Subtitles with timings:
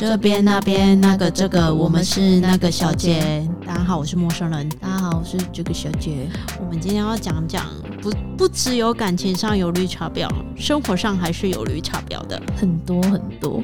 [0.00, 3.46] 这边那边那个这个，我们是那个小姐。
[3.66, 4.66] 大家好，我是陌生人。
[4.80, 6.26] 大家好，我是这个小姐。
[6.58, 7.66] 我们今天要讲讲，
[8.00, 10.26] 不不只有感情上有绿茶婊，
[10.56, 13.62] 生活上还是有绿茶婊的，很多很多。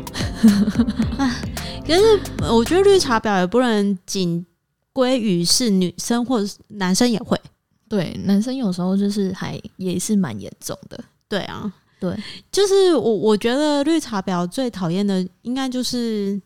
[1.86, 2.20] 可是
[2.52, 4.44] 我觉得绿茶婊也不能仅
[4.92, 7.40] 归于是女生，或者是男生也会。
[7.88, 11.02] 对，男生有时候就是还也是蛮严重的。
[11.30, 11.72] 对啊。
[11.98, 12.16] 对，
[12.52, 16.40] 就是我，我觉得绿茶婊最讨厌的，应该就是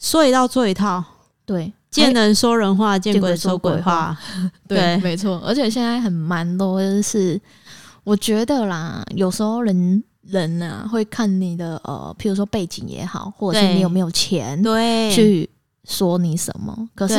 [0.00, 1.04] 说一套做一套。
[1.44, 4.16] 对，见人说人话，见鬼说鬼话。
[4.68, 5.40] 对，没错。
[5.44, 7.40] 而且现在很蛮多，是
[8.04, 15.48] 我觉得啦，有时候人人啊会看你的呃，譬如说背景也好，或者是你有没有钱，对，去
[15.84, 16.88] 说你什么。
[16.94, 17.16] 可是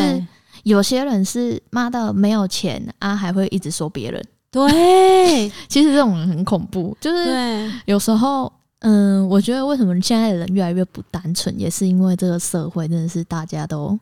[0.64, 4.24] 有些人是妈的没有钱啊，还会一直说别人。
[4.70, 13.98] 对， 其实这种人很恐怖，就是有时候，嗯，我觉得为什么现在的人越来越不单纯，也是因为这个社会真的是大家都，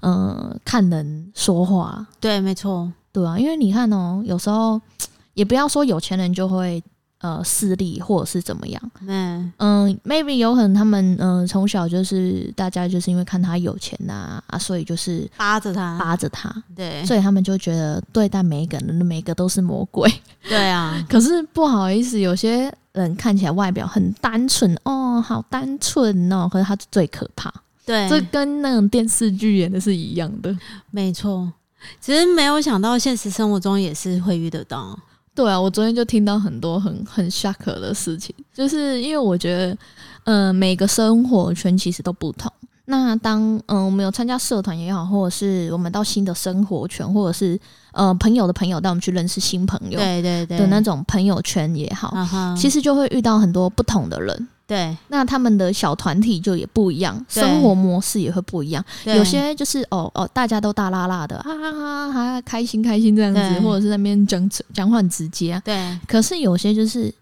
[0.00, 2.06] 嗯，看人说话。
[2.20, 4.80] 对，没错，对啊，因为你看哦，有时候
[5.34, 6.82] 也不要说有钱人就会。
[7.24, 8.90] 呃，势力或者是怎么样？
[9.08, 20.12] 嗯嗯，maybe 有可能他们嗯从小就是大家就是因为看他有钱呐啊，所以就是扒着他，扒着他，对，所以他们就觉得对待每一个人，每个都是魔鬼。
[20.46, 27.50] 对啊， 可是不好意思，有些人看起来外表很单纯哦，好单纯哦，可是他最可怕。
[27.86, 30.54] 对，这跟那种电视剧演的是一样的。
[30.90, 31.50] 没错，
[32.02, 34.98] 其实没有想到现实生活中也是会遇得到。
[35.34, 39.76] 对啊，我昨天就听到很多很很 shock 的事情，就是因为我觉得，
[40.24, 42.50] 嗯，每个生活圈其实都不同。
[42.86, 47.58] 那当嗯我们有参加社团也好，或者是我们到新的生活圈，或者是
[47.92, 52.14] 呃朋友的朋友带我们去认识新朋友，对对对的那种朋友圈也好，
[52.56, 54.48] 其实就会遇到很多不同的人。
[54.66, 58.82] 对，那他们的小团体就也不一样，生活模式也会不一样。
[59.04, 65.60] 有些就是哦哦，大家都大拉拉的，哈哈哈，哈开心开心这样子，或者是那边讲讲话很直接。
[65.64, 67.12] 对，可是有些就是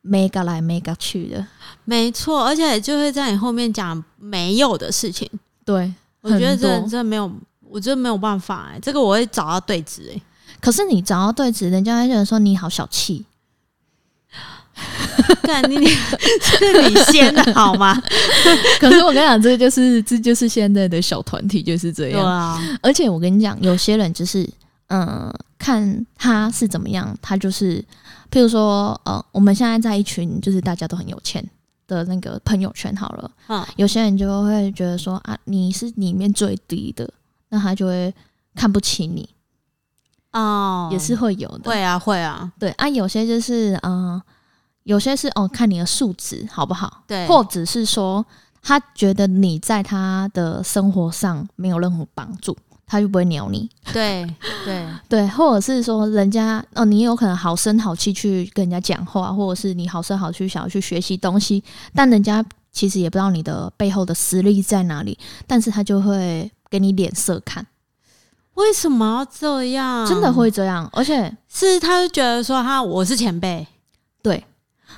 [0.00, 1.46] 没个来没个去的，
[1.84, 5.28] 没错，而且就会在你后面讲没有的事情。
[5.66, 5.92] 对，
[6.22, 7.30] 我觉得这这没有，
[7.68, 10.20] 我觉得没有办法哎，这个我会找到对子哎。
[10.62, 13.26] 可是你找到对子，人家会觉得说你好小气。
[15.42, 18.00] 看你是你先的好吗？
[18.78, 22.24] 可是我跟你讲，这就是这就是现在的小团体就是这样。
[22.24, 24.48] 啊，而且我跟你讲，有些人就是
[24.88, 27.82] 嗯，看他是怎么样，他就是，
[28.30, 31.44] 譬如说呃，我们现在在一群就是大家都很有钱
[31.88, 37.08] 的那个朋友圈好了，嗯，有些人就会觉得说啊，你是里面最低的，
[37.48, 38.12] 那他就会
[38.54, 39.28] 看不起你
[40.32, 44.20] 哦，也是会有的，会啊，会啊，对啊，有些就是嗯。
[44.86, 48.24] 有些是哦，看你的素质好不好，对，或者是说
[48.62, 53.68] 他觉得你在他的生活上没有任何帮助，他就不会鸟你。
[53.92, 54.24] 对
[54.64, 65.18] 对 对，或者是说人家哦，你有可能好声好气去跟人家讲话，或者是你好声好气想要去学习东西，但人家其实也不知道你的背后的实力在哪里，
[65.48, 67.66] 但是他就会给你脸色看。
[68.54, 70.06] 为什么要这样？
[70.06, 73.66] 真的会这样，而且是他就觉得说他我是前辈，
[74.22, 74.44] 对。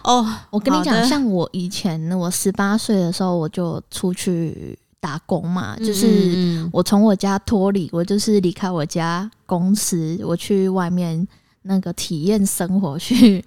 [0.05, 11.27] 哦，我跟你讲，像我以前，我十八岁的时候，我就出去打工嘛，就是我从我家脱离，我就是离开我家公司，我去外面
[11.63, 13.45] 那个体验生活，去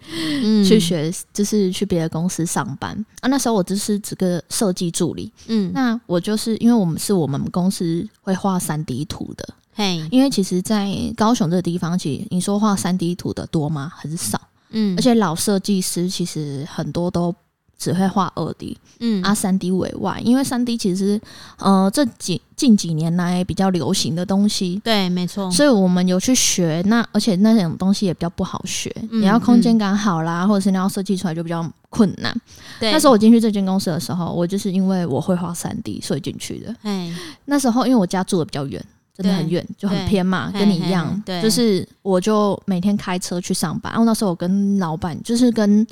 [0.67, 2.93] 去学，就是去别的公司上班。
[3.21, 3.27] 啊。
[3.29, 13.91] 那时候我就是这个设计助理，嗯，那我就是因为我们是我们公司会画三 D 图的，嘿，因为其实，在高雄这个地方，其实你说画三 D 图的多吗？
[13.95, 14.39] 很少。
[14.71, 17.33] 嗯，而且老设计师其实很多都
[17.77, 21.19] 只会画二 D，嗯，啊三 D 为外，因为三 D 其实
[21.57, 32.35] 呃这几近几年来比较流行的东西，对，没错，所以我们有去学，那而且那种东西也比较不好学，你要空间感好啦，或者是你要设计出来就比较困难。
[32.79, 36.75] 对，那时候我进去这间公司的时候，我就是因为我会画三 D，所以进去的。
[36.83, 37.11] 哎，
[37.45, 38.83] 那时候因为我家住的比较远。
[39.21, 41.21] 真的很远，就很偏嘛，跟你一样。
[41.25, 43.91] 对，就是我就每天开车去上班。
[43.91, 45.85] 然后那时候我跟老板，就是跟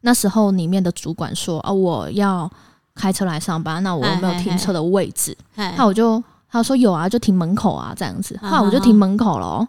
[0.00, 2.50] 那时候里面的主管说啊，我要
[2.94, 5.36] 开车来上班，那我有没有停车的位置？
[5.54, 8.38] 那我就他说有啊，就停门口啊，这样子。
[8.42, 9.66] 后来我就停门口了。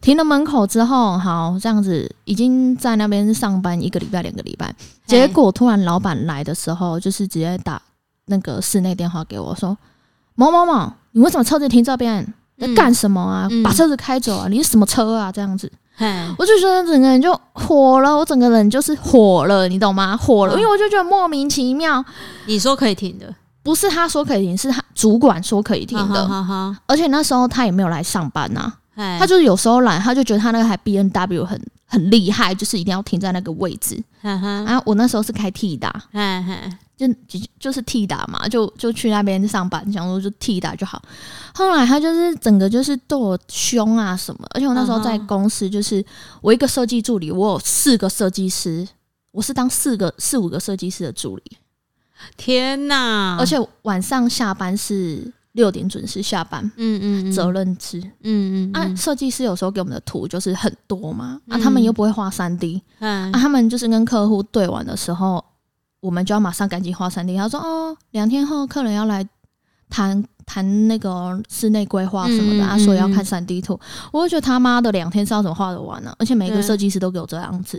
[0.00, 4.74] 停了门口之后，好这样子，已经在那边上班一个礼拜、两个礼拜。
[5.06, 7.82] 结果突然老板来的时候，就是直接打
[8.26, 9.76] 那个室内电话给我说
[10.36, 13.48] ：“某某某，你为什么车子停这边？”在干什么啊？
[13.64, 14.46] 把车子开走啊！
[14.48, 15.32] 你是什么车啊？
[15.32, 15.70] 这样子，
[16.38, 20.16] 我就觉得整个人就火了，我整个人就是火了，你懂吗？
[20.16, 22.04] 火了，因为我就觉得莫名其妙。
[22.46, 26.26] 你说可以停的，不不是他说可以停，是他主管说可以停的。
[26.86, 28.72] 而且那时候他也没有来上班呐，
[29.16, 34.02] 他就是有时候来，他就觉得他那个台 B N W 很很厉害，就是一定要停在那个位置。
[34.20, 36.02] 然后，我那时候是开 T 打，
[37.06, 41.00] 就就就是替打嘛，就就去那边上班，想说就替打就好。
[41.54, 46.04] 后来他就是整个就是对我凶啊什么，而且我那时候在公司，就是
[46.42, 48.86] 我一个设计助理，我有四个设计师，
[49.30, 51.42] 我是当四个四五个设计师的助理。
[52.36, 53.38] 天哪！
[53.38, 58.72] 而且晚上下班是六点准时下班，嗯嗯，责任制，嗯嗯。
[58.74, 65.42] 啊，设计师有时候给我们的图就是很多嘛，啊，他们又不会画三 D，嗯，啊，他们就是跟客户对完的时候，
[66.00, 67.36] 我们就要马上赶紧画三 D。
[67.36, 69.26] 他说哦，两天后客人要来
[69.88, 73.78] 谈谈那个室内规划什么的，啊，所以要看三 D 图。
[74.12, 76.14] 我就觉得他妈的两天是要怎么画得完呢？
[76.18, 77.78] 而且每个设计师都给我这样子，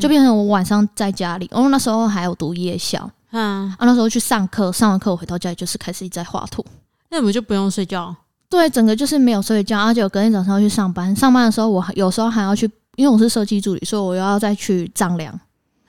[0.00, 3.10] 就变成我晚上在家里，哦，那时候还有读夜校。
[3.30, 6.64] 嗯，啊，那时候去上课，上完课我回到家里就是开始一直在画图。
[7.10, 8.14] 那我们就不用睡觉？
[8.50, 11.16] 对，整个就是没有睡觉，而且我隔天早上要去上班。
[11.16, 15.38] 上班的时候，我有时候还要去，因为我是设计助理，所以我又要再去丈量。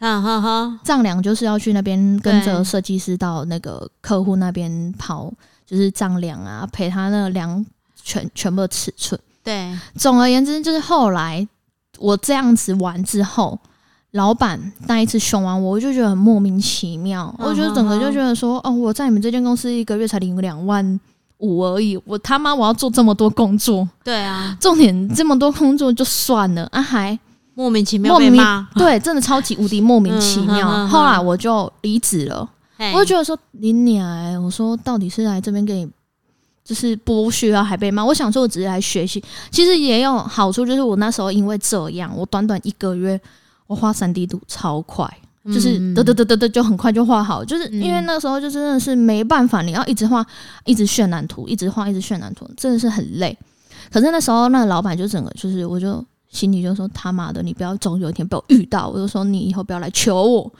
[0.04, 5.32] 哈哈哈，丈量就是要去那边跟着设计师到那个客户那边跑，
[5.66, 7.66] 就是丈量啊，陪他那量
[8.04, 9.20] 全全部的尺寸。
[9.44, 11.48] 对，总而言之，就是后来
[12.00, 13.58] 我这样子完之后。
[14.12, 17.34] 老板那一次凶完我，我就觉得很莫名其妙。
[17.40, 21.00] 我觉得整个就觉得说，哦，我在你们这间公司一个月才领两万
[21.40, 23.90] 五而已，我他妈我要做这么多工作。
[24.04, 27.18] 对啊，重点这么多工作就算了啊，还
[27.54, 28.68] 莫名其妙被骂。
[28.76, 30.88] 对，真的超级无敌莫名其妙。
[30.88, 32.50] 后来我就离职了，
[32.94, 35.90] 我就觉得说，你娘，我说到底是来这边给你
[36.64, 38.04] 就是剥削啊，还被骂。
[38.04, 43.20] 我想说，我只是来学习，其实也有好处，就是我那时候因为这样，我短短一个月。
[43.66, 45.10] 我画三 D 图超快，
[45.46, 50.24] 就是得得得得得就很快就画好，就是因为那时候就真的是没办法，你要一直画，
[50.66, 53.36] 一直渲染图，一直画，一直渲染图，真的是很累。
[53.90, 56.04] 可是那时候那个老板就整个就是，我就。
[56.34, 58.90] 心里就说他妈的，你不要总有一天被我遇到。
[58.90, 60.52] 我就说你以后不要来求我，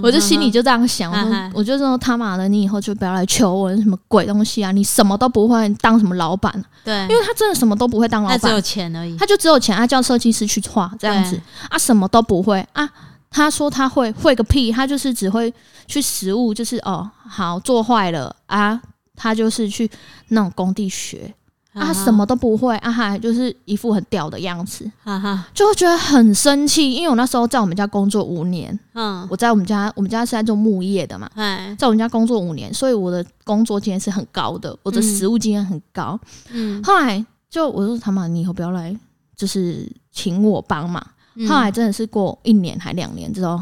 [0.00, 1.12] 我就心里就这样想。
[1.52, 4.70] 我就说他妈的，你以后就不要来求我，什么鬼东西啊？
[4.70, 6.64] 你什么都不会，当什么老板？
[6.84, 9.16] 对，因为他真的什么都不会当老板，他只有钱而已。
[9.16, 12.88] 他就只有钱，他叫设计师去画这样子啊，什么都不会啊。
[13.28, 15.52] 他说他会会个屁，他就是只会
[15.88, 18.80] 去实物，就是哦好做坏了啊，
[19.16, 19.90] 他就是去
[20.28, 21.34] 那种工地学。
[21.76, 26.92] 啊，什么都不会啊，还就是一副很屌的样子，哈哈，就会觉得很生气。
[26.94, 31.30] 因为我那时候在我们家工作五年，嗯，我在我们家，我们家是在做木业的嘛，
[31.76, 36.18] 在我们家工作五年，所以我的工作经验是很高的，我的实务经验很高。
[36.50, 38.98] 嗯，后来就我说他妈，你以后不要来，
[39.36, 41.06] 就是请我帮忙。
[41.46, 43.60] 后来真的是过一年还两年之后。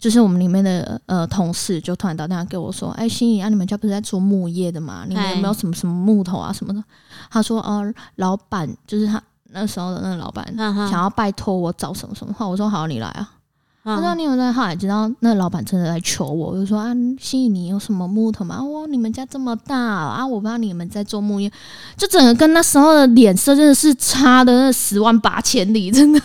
[0.00, 5.04] 就是我们里面的呃同事就突然打电话给我说：“哎，心怡啊，你们家不是在做木业的吗？
[5.06, 6.82] 你们有没有什么什么木头啊什么的？”
[7.30, 7.84] 他说：“哦，
[8.16, 13.34] 老板就是他那时候的那个老板想要拜托我找什么什么话。”我说：“好，你来啊。”
[13.82, 18.62] 他说：“你有在后来知道那老板真的来求我，我就说啊，心怡，你有什么木头吗？
[18.62, 21.50] 哇，你们家这么大啊，我不知道你们在做木业，
[21.96, 26.20] 就整个跟那时候的脸色真的是差的那十万八千里，真的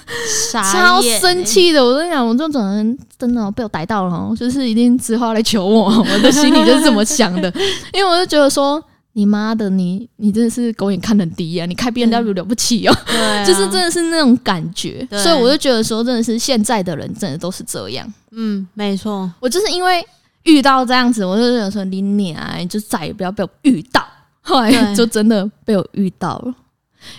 [0.51, 1.81] 超生气的。
[1.83, 7.49] 我跟你讲，我这种人真的被我逮到了，就是一定之后来求我，我的心里就是这么想的，
[7.93, 8.83] 因为我就觉得说。”
[9.17, 11.65] 你妈的，你你真的是狗眼看人低啊！
[11.65, 12.93] 你开 B N W 了不起哦，
[13.47, 18.05] 就是真的是那种感觉，所以我就觉得说，真的是现在的人真的都是这样。
[18.31, 20.05] 嗯，没错，我就是因为
[20.43, 22.35] 遇到这样子，我就想说，你你
[22.69, 24.05] 就再也不要被我遇到。
[24.41, 26.53] 后来就真的被我遇到了，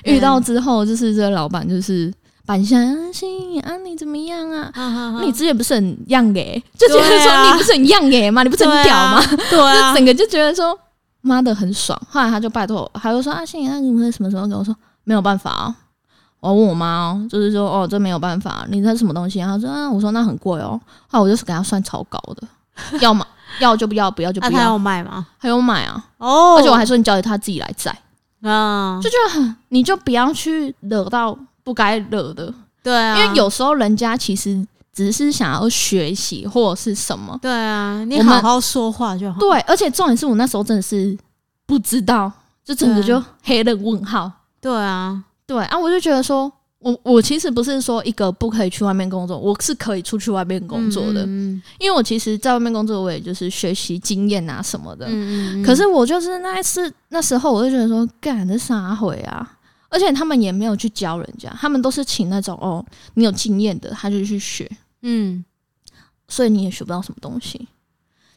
[0.05, 2.13] 遇到之后就是这个老板就是
[2.45, 5.23] 板相心啊，你怎么样啊？
[5.25, 8.43] 你之前不是很样给，就觉得说你不是很样给吗？
[8.43, 9.25] 你不是很屌吗？
[9.49, 10.79] 对啊， 整个就觉得说。
[11.27, 15.77] 妈的很爽，后来他就拜托，他就说啊，心怡，那你们什么时候跟我说没有办法啊？
[16.41, 19.41] 我问我妈哦，就是说哦，这没有办法，你这什么东西？
[19.41, 20.81] 他说啊，我说那很贵哦。
[21.09, 22.47] 后来我就是给他算超高的，
[23.01, 23.27] 要么
[23.59, 24.53] 要就不要，不要就不要。
[24.53, 25.27] 他要买吗？
[25.39, 26.05] 还有买啊。
[26.19, 27.91] 哦，而且我还说你交给他自己来载
[28.43, 32.53] 啊，就觉得很，你就不要去惹到不该惹的。
[32.83, 34.67] 对啊，因为有时候人家其实。
[34.97, 37.39] 只是想要学习或者是什么？
[37.43, 39.39] 对啊，你好好说话就好。
[39.39, 41.15] 对，而且重点是我那时候真的是
[41.67, 42.33] 不知道，
[42.65, 44.33] 就整个就黑了问号。
[44.59, 51.27] 对啊，对啊，我就觉得说，我我其实不是说一个不可以去外面工作，我是可以出去外面工作的。
[51.27, 55.05] 嗯，因为我其实在外面工作，我也就是学习经验啊什么的。
[55.11, 55.63] 嗯嗯。
[55.63, 59.47] 可是我就是那一次那时候，我就觉得说，干这啥回啊？
[59.91, 62.85] 而且他们也没有去教人家，他们都是请那种哦，
[63.15, 64.67] 你有经验的，他就去学。
[65.03, 65.45] 嗯，
[66.29, 67.69] 所以你也学不到什么东西，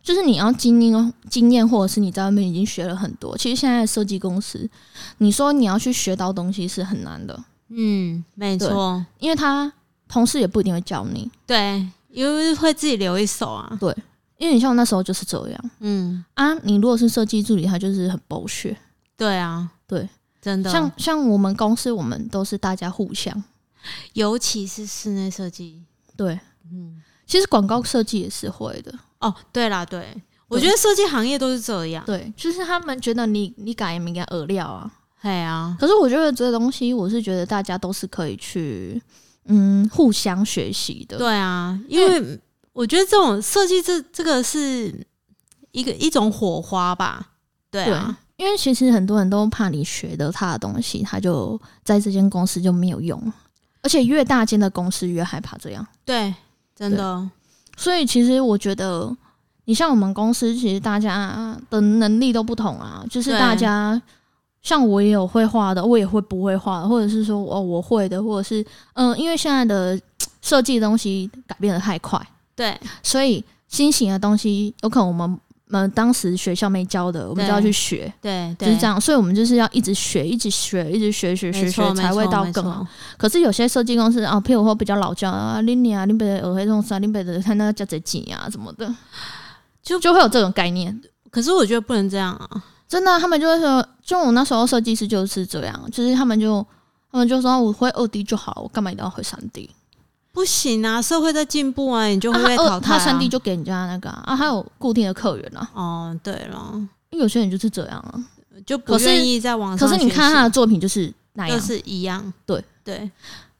[0.03, 3.37] 就是你要经验经验，或者是你在外面已经学了很多。
[3.37, 4.69] 其实现在设计公司，
[5.17, 7.43] 你说你要去学到东西是很难的。
[7.69, 9.71] 嗯，没错，因为他
[10.07, 11.29] 同事也不一定会教你。
[11.45, 13.77] 对，因为会自己留一手啊。
[13.79, 13.95] 对，
[14.37, 15.71] 因为你像我那时候就是这样。
[15.79, 18.75] 嗯啊，你如果是设计助理，他就是很剥削。
[19.15, 20.09] 对啊，对，
[20.41, 20.71] 真的。
[20.71, 23.43] 像像我们公司，我们都是大家互相，
[24.13, 25.83] 尤其是室内设计。
[26.17, 26.39] 对，
[26.71, 28.93] 嗯，其实广告设计也是会的。
[29.19, 30.15] 哦，对啦，对，
[30.47, 35.75] 我觉得设计行业都是这样，对，就是他们觉得你你改也没改饵料啊，对啊。
[35.79, 39.01] 可是我觉得这个东西，我是觉得大家都是可以去
[39.45, 42.39] 嗯互相学习的，对啊，因为
[42.71, 45.05] 我觉得这种设计这这个是
[45.71, 47.31] 一个一种火花吧，
[47.69, 53.21] 对啊，因为其实很多人都怕你学的他的东西，他就在这间公司就没有用，
[53.81, 56.33] 而且越大间的公司越害怕这样，对，
[56.79, 57.29] 真的。
[57.75, 59.13] 所以其实我觉得，
[59.65, 63.03] 你像我们公司，其实大家的能力都不同啊。
[63.09, 64.01] 就是大家，
[64.61, 69.99] 像我也有会画的，我也会不会画，或者是说哦我会的，或者是嗯，因为现在的
[70.41, 72.19] 设计东西改变的太快，
[72.55, 75.37] 对，所以新型的东西有可能我们。
[75.77, 78.99] 们当时学校没教的，我们就要去学，对，就是这样。
[78.99, 82.85] 所以，我们就是要一直学，一直学，一直学，学学学，才会到更好。
[83.17, 88.93] 可是有些设计公司啊，譬如说比较老教啊，林你啊，林北的耳黑这种啥，林北的看那个叫贼紧啊什么的，
[89.83, 90.99] 就就会有这种概念。
[91.29, 92.63] 可是我觉得不能这样啊！
[92.87, 96.65] 真的，他们就会说，就我那时候设计师就是这样，就是他们就
[97.11, 99.69] 他们就说我会二 D 就好，我干嘛一定要会三 D？
[100.39, 102.93] 不行啊，社会在进步啊，你就会被淘汰。
[102.93, 105.69] 他三 D 就给人家那个啊，还有固定的客源啊。
[105.73, 106.71] 哦，对了，
[107.09, 108.15] 因为有些人就是这样啊，
[108.65, 109.85] 就不愿意在网上。
[109.85, 112.33] 可是你看他的作品就是那样，是一样。
[112.45, 113.11] 对对，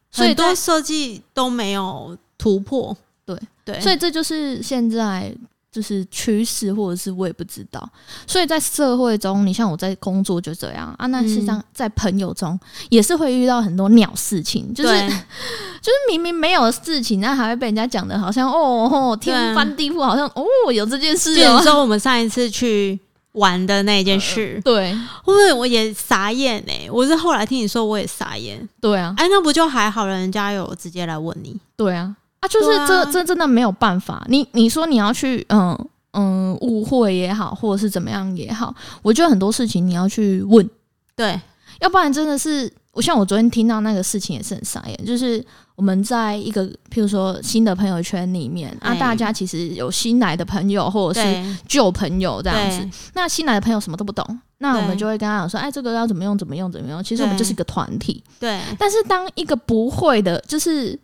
[0.10, 2.96] 所以多设计都没有突破。
[3.26, 5.36] 对对，所以这就是现在。
[5.72, 7.88] 就是趋势，或者是我也不知道，
[8.26, 11.06] 所以在社会中，你像我在工作就这样啊。
[11.08, 12.60] 那实际上在朋友中
[12.90, 14.90] 也是会遇到很多鸟事情，就是
[15.80, 21.36] 就是明明没有事情，那还会被人家讲的好像哦天翻地覆，好像哦有这件事。
[21.36, 23.00] 就 说我们上一次去
[23.34, 32.16] 玩的那件事，对，或者我也傻眼哎，我是后来听你说我也傻眼，对啊，哎那不就还好了，人家有直接来问你，对啊。
[32.40, 34.26] 啊，就是这这真的没有办法。
[34.30, 35.78] 你你说你要去嗯
[36.14, 40.68] 嗯误会也好，或者是怎么样也好，我觉得很多事情你要去问，
[41.16, 41.40] 对，
[41.82, 57.04] 要不然真的是我像我昨天听到那个事情也是很傻眼，就是我们在一个譬如说新的朋友圈里面啊，大家其实有新来的朋友或者是旧朋友这样子，那新来的朋友什么都不懂，那我们就会跟他讲说，哎，这个要怎么用，怎么用，怎么用。
[57.04, 58.62] 其实我们就是一个团体，对。
[58.80, 60.98] 但是当一个不会的，就是。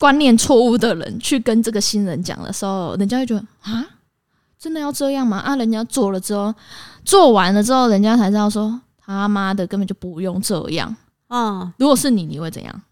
[0.00, 3.86] 观念错误的人去跟这个新人讲的时候，人家会觉得啊，
[4.58, 5.36] 真的要这样吗？
[5.36, 6.54] 啊，人家做了之后，
[7.04, 10.96] 做完了之后，人家才知道说他妈的根本就不用这样。
[11.28, 12.82] 嗯，如果是你，你会怎样？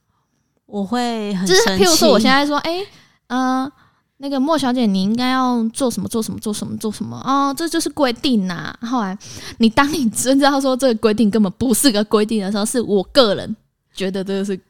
[0.66, 2.84] 我会很就是譬如说，我现在说，哎，
[3.28, 3.72] 呃，
[4.18, 6.06] 那个莫小姐，你应该要做什么？
[6.10, 6.38] 做什么？
[6.38, 6.76] 做什么？
[6.76, 7.16] 做什么？
[7.24, 8.78] 哦，这就是规定呐。
[8.82, 9.16] 后来
[9.56, 13.56] 你当你真知道说这个规定根本不是个规定的时候，是我个人
[13.94, 14.60] 觉得这个是。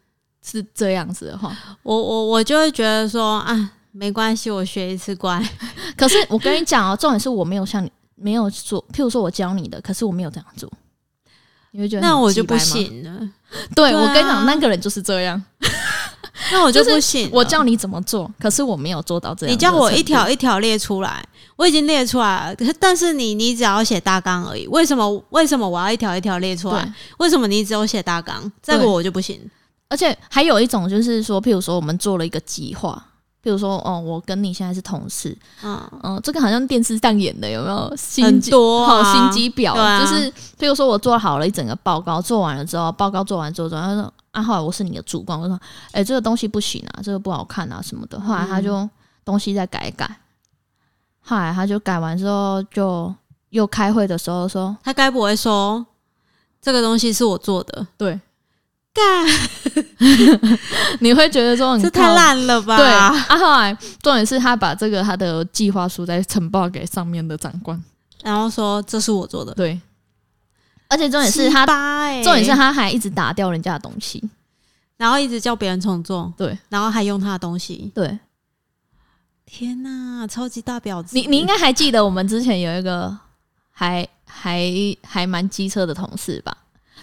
[0.42, 5.42] 是这样子的话，我我我就会觉得说啊，没关系，我学一次乖。
[5.96, 10.70] 可是我跟你讲哦，重点是我没有像你没有做，譬如说我教你的，可是我没有这样做，
[11.72, 13.28] 你会觉得那我就不行了。
[13.74, 15.42] 对我跟你讲，那个人就是这样，
[16.52, 17.28] 那我就不行。
[17.32, 19.52] 我教你怎么做，可是我没有做到这样。
[19.52, 21.24] 你叫我一条一条列出来，
[21.56, 24.66] 我已经列出来了，但是你你只要写大纲而已。
[24.68, 26.94] 为什么为什么我要一条一条列出来？
[27.18, 28.50] 为什么你只有写大纲？
[28.62, 29.40] 这个我就不行。
[29.88, 33.02] 而且还有一种就是说，譬如说我们做了一个计划，
[33.42, 35.80] 譬如说哦，我跟你现在是同事，嗯。
[36.02, 37.96] 嗯，这个好像电视上演的，有没有？
[38.22, 40.00] 很多好心机婊，啊。
[40.00, 45.58] 就是譬如说我做好了一整个报告，做完了之后，报告做完之后，他说啊，后来我是你的主管，我说
[45.92, 48.88] 哎，这个东西不行啊，这个不好看啊什么的，后来他就
[49.24, 50.20] 东西再改一改，
[51.20, 53.14] 后来他就改完之后，就
[53.50, 55.86] 又开会的时候说，他该不会说
[56.60, 57.86] 这个东西是我做的？
[57.96, 58.20] 对。
[61.00, 62.76] 你会觉得说这太烂了吧？
[62.76, 67.82] 对啊，后来重点是他把这个他的计划书再呈报给上面的长官，
[68.22, 69.52] 然后说这是我做的。
[69.54, 69.80] 对，
[70.88, 71.66] 而且重点是他，
[72.22, 74.22] 重点是他还一直打掉人家的东西，
[74.96, 76.32] 然后一直叫别人重做。
[76.36, 77.90] 对，然后还用他的东西。
[77.94, 78.18] 对，
[79.44, 81.16] 天哪，超级大婊子！
[81.16, 83.16] 你你应该还记得我们之前有一个
[83.70, 84.70] 还还
[85.02, 86.56] 还蛮机车的同事吧？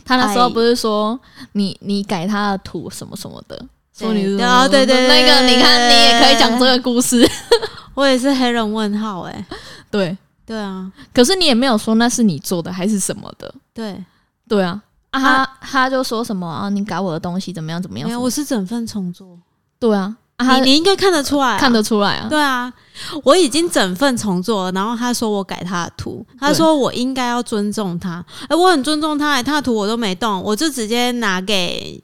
[0.05, 1.19] 他那时候不是说
[1.53, 3.59] 你你改他的图什么什么的，
[3.97, 7.27] 说你啊对对那个你看你也可以讲这个故事，
[7.95, 9.45] 我也是黑人问号哎，
[9.89, 13.53] 对对啊，可是你也没有说那是你做的还是什么的。
[13.73, 14.01] 对
[14.47, 18.07] 对啊，啊他他就说什么啊，你改我的东西怎么样怎么样？
[18.07, 19.37] 没有，我是整份重做。
[19.79, 20.15] 对啊。
[20.37, 22.27] 你你应该看得出来，看得出来啊！
[22.29, 22.71] 对啊，
[23.23, 32.03] 我已经整份重做了，然后他说我改他的图，他说我应该要尊重他，哎，我很尊重他，他的图我都没动，我就直接拿给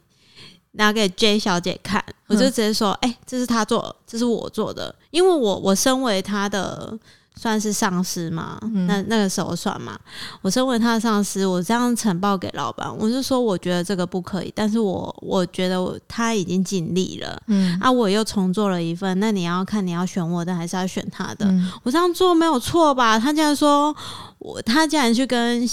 [0.71, 6.97] 拿给 J 小姐看，我就直接说，哎，这是他做，这是我做的，因为我我身为他的。
[7.41, 8.60] 算是上司嘛？
[8.86, 9.98] 那那个时候算嘛？
[10.43, 21.51] 我身为他的上司，我这样呈报给老板，我是说我觉得这个不可以，但是我我觉得他已经尽力了，嗯，啊，我又重做了一份，那你要看你要选我的还是要选他的？
[21.81, 23.17] 我这样做没有错吧？
[23.17, 23.95] 他竟然说
[24.38, 25.67] 我，他竟然去跟。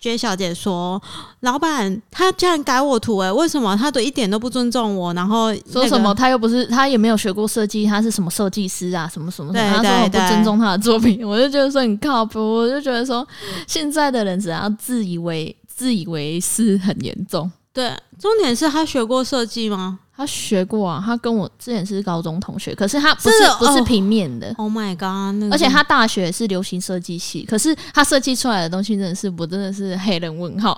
[0.00, 1.02] J 小姐说
[1.40, 3.76] ：“老板，他竟然改我图，哎，为什么？
[3.76, 5.12] 他都一点都不尊重我。
[5.12, 6.14] 然后说什么？
[6.14, 9.10] 他又不是，他也没有学过设计，他是什么设计师啊？
[9.12, 9.68] 什么什么什么？
[9.76, 12.38] 他说我不尊重他的作品， 我就觉得说很靠谱。
[12.38, 13.26] 我就觉得说，
[13.66, 17.50] 现在的人只要自以为自以为是很严重。
[17.72, 24.52] 对，重点是他学过设计吗？”他学过啊，他跟我之前是高中同学，可是他不是不是平面的。
[24.56, 25.52] Oh my god！
[25.52, 30.76] 而且他大学是流行设计系，可是他设计出来的东西真的是，我真的是黑人问号。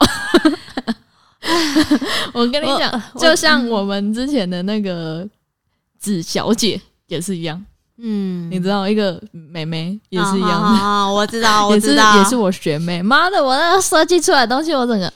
[2.35, 5.27] 我跟你讲，就像我们之前的那个
[5.99, 7.65] 子小姐也是一样，
[7.97, 13.01] 嗯，你知道一个妹妹也是一样的，我知道， 我知道，也是我学妹。
[13.01, 15.11] 妈的，我那个设计出来的东西，我整个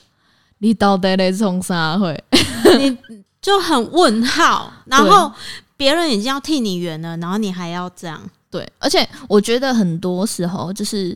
[0.61, 2.25] 你到底在冲啥会？
[2.81, 2.97] 你。
[3.45, 5.31] 就很问号，然后
[5.77, 8.19] 别人已经要替你圆了，然后你还要这样，
[8.51, 11.15] 对，而且我觉得很多时候就是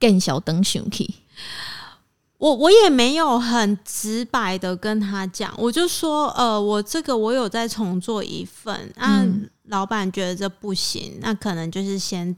[0.00, 1.14] 更小灯熊气，
[2.38, 9.24] 我我也没有很直白的跟他讲，我就说，呃，我这个我有在重做一份，啊，
[9.68, 12.34] 老板觉得这不行，那可能就是先，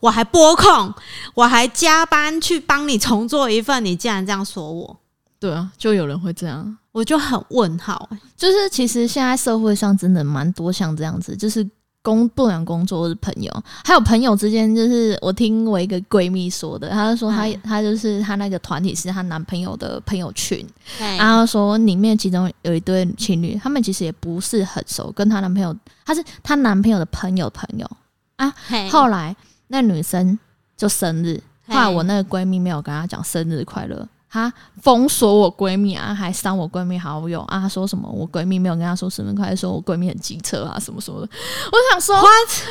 [0.00, 0.92] 我还拨空，
[1.32, 4.99] 我还加班去帮你重做一份，你竟然这样说我，
[5.40, 6.76] 对啊，就有人会这样。
[6.92, 11.66] 我就很问号，就是其实现在社会上真的蛮多像这样子，就是
[12.02, 13.50] 工不管工作或是朋友，
[13.84, 20.66] 还有朋友之间，就是我听我一个闺蜜说的，她就说她她就是她那个团体是她男朋友的朋友群，
[20.98, 27.88] 然后说里面其中有一对情侣，他们其实也不是很熟，跟她男朋友，她是她男朋友的朋友朋友。
[28.36, 28.52] 啊，
[28.90, 29.36] 后来
[29.68, 30.38] 那女生
[30.76, 34.08] 就生日，后来我那个闺蜜没有跟她讲生日快乐。
[34.32, 41.28] 她封锁我闺蜜啊，还删我闺蜜好友啊，说什么我闺蜜没有跟她说生日快乐，说我闺蜜很机车啊，什么什么的。
[41.72, 42.16] 我想说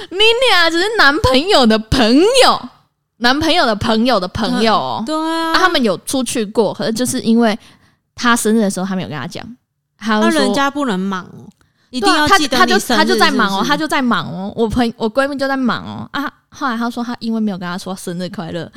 [0.09, 0.17] 你
[0.49, 2.69] 俩只是男朋友的朋友，
[3.17, 7.59] 男朋友的朋友的朋友， 对啊，他们有出去过，可是就是因为
[8.15, 9.45] 他生日的时候，他没有跟他讲，
[9.99, 11.43] 那人家不能忙哦，
[11.89, 16.31] 一定要记得他就他就在忙哦，他就在忙哦，我朋我闺蜜就在忙哦啊。
[16.51, 18.71] 后来他说他因为没有跟他说生日快乐，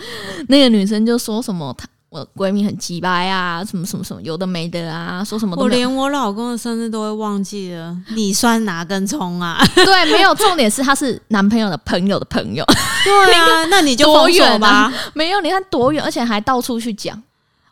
[0.48, 1.86] 那个女生就说什么他。
[2.12, 5.56] 我闺蜜很鸡巴呀，什么什么什么，有的没的啊，说什么？
[5.56, 9.58] 我连我老公的生日都会忘记了，你算哪根葱啊？
[9.74, 12.62] 对，没有重点是他是男朋友的朋友的朋友。
[13.02, 14.92] 对啊， 那你就多远吧？
[15.14, 17.18] 没有，你看多远，而且还到处去讲，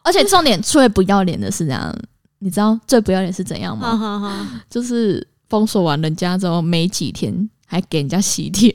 [0.02, 1.94] 而且重点最不要脸的是这样，
[2.38, 4.48] 你知道最不要脸是怎样吗？
[4.70, 8.74] 就是封锁完人家之后没几天，还给人家喜帖。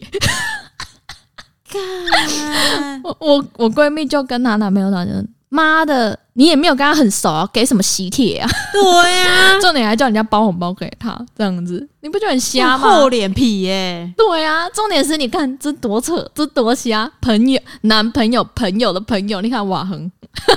[3.01, 5.27] 我我我闺蜜就跟她男朋友两人。
[5.55, 8.49] 妈的，你也没有跟他很熟啊，给什么喜帖啊？
[8.73, 12.89] 对呀， 重点还叫人家包红包给他，这样子你不觉得很瞎吗？
[12.89, 14.13] 厚脸皮耶！
[14.17, 17.09] 对啊，重点是你看这多扯，这多瞎！
[17.21, 20.11] 朋友、男朋友、朋友的朋友，你看瓦恒，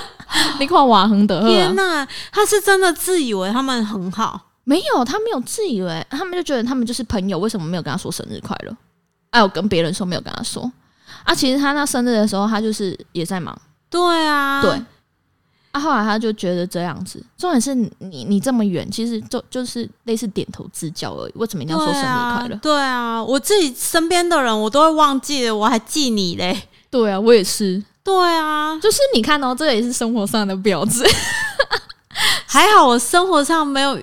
[0.59, 4.41] 你看瓦恒的，天哪，他是真的自以为他们很好？
[4.65, 8.77] 没有，他没有自以为，他们就觉得他们就是朋友，为什么没有跟他说生日快乐？
[9.31, 10.71] 哎，我跟别人说没有跟他说
[11.25, 13.59] 啊，其实他那生日的时候，他就是也在忙。
[13.91, 14.71] 对啊，对，
[15.73, 21.33] 啊，后来他就觉得这样子，重点是你你这么远，其实就就是类似点头之交而已。
[21.37, 22.57] 为什么一定要说生日快乐？
[22.61, 26.69] 对啊，我自己身边的人我都会忘记了，我还记你嘞。
[26.91, 27.83] 对啊，我也是。
[28.05, 31.05] 对啊，就是你看哦，这也是生活上的标志。
[32.47, 33.99] 还好我生活上没有，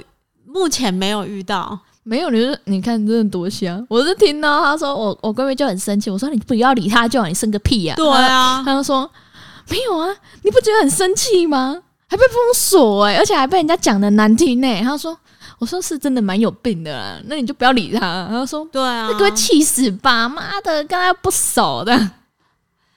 [0.46, 1.80] 目前没有遇到。
[2.04, 3.84] 没有，你是你看真的多香。
[3.90, 7.96] 我是听到他说我我闺蜜就很生气，我说你不要理他，就好，你生个屁呀。
[7.96, 9.10] 对啊，他就说。
[9.70, 11.82] 没有啊，你不觉得很生气吗？
[12.08, 14.82] 还被封锁哎，而且还被人家讲的难听呢。
[14.84, 15.18] 他说
[15.58, 20.30] ：“我说是真的蛮有病的啦，那你就不要理他。”他说：“对啊，那个气死吧？
[20.30, 21.94] 妈的，跟他不熟的，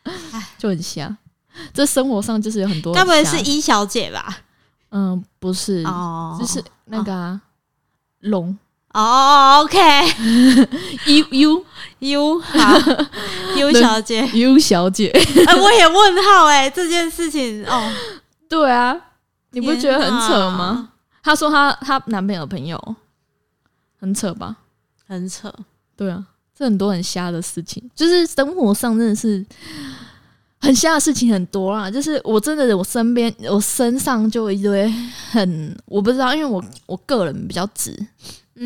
[0.05, 1.17] 哎，就很瞎。
[1.73, 4.39] 这生活上就是有很多，该不会是一小姐吧？
[4.91, 7.41] 嗯，不是，哦，就是那个
[8.21, 8.57] 龙
[8.95, 11.65] 哦，OK，U U
[11.99, 12.79] U 好
[13.57, 15.09] ，U 小姐，U 小姐，
[15.47, 17.93] 哎， 我也问号哎，这件事情哦，
[18.49, 18.97] 对啊，
[19.51, 20.91] 你不觉得很扯吗？
[21.23, 22.97] 她说她她男朋友朋友，
[24.01, 24.57] 很扯吧？
[25.07, 25.53] 很扯，
[25.97, 26.25] 对啊，
[26.57, 29.45] 这很多很瞎的事情，就是生活上真的是。
[30.61, 34.93] 很瞎的事情很多啊，就是我真的我身边我身上就一堆
[35.31, 37.97] 很我不知道，因为我我个人比较直，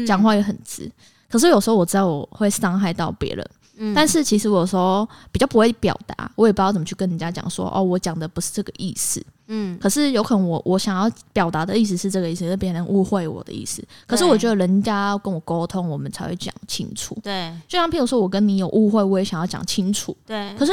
[0.07, 0.91] 讲话也很直，
[1.31, 20.73] 可是有时候我知道我会伤害到别人，但是其实我有时候比较不会表达，我也不知道怎么去跟人家讲说哦，我讲的不是这个意思，嗯，可是有可能我我想要表达的意思是这个意思，是别人误会我的意思，可是我觉得人家要跟我沟通，我们才会讲清楚，对，就像譬如说我跟你有误会，我也想要讲清楚，对，可是。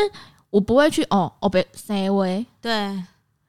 [0.52, 2.72] 我不会去哦哦被 say 威，对，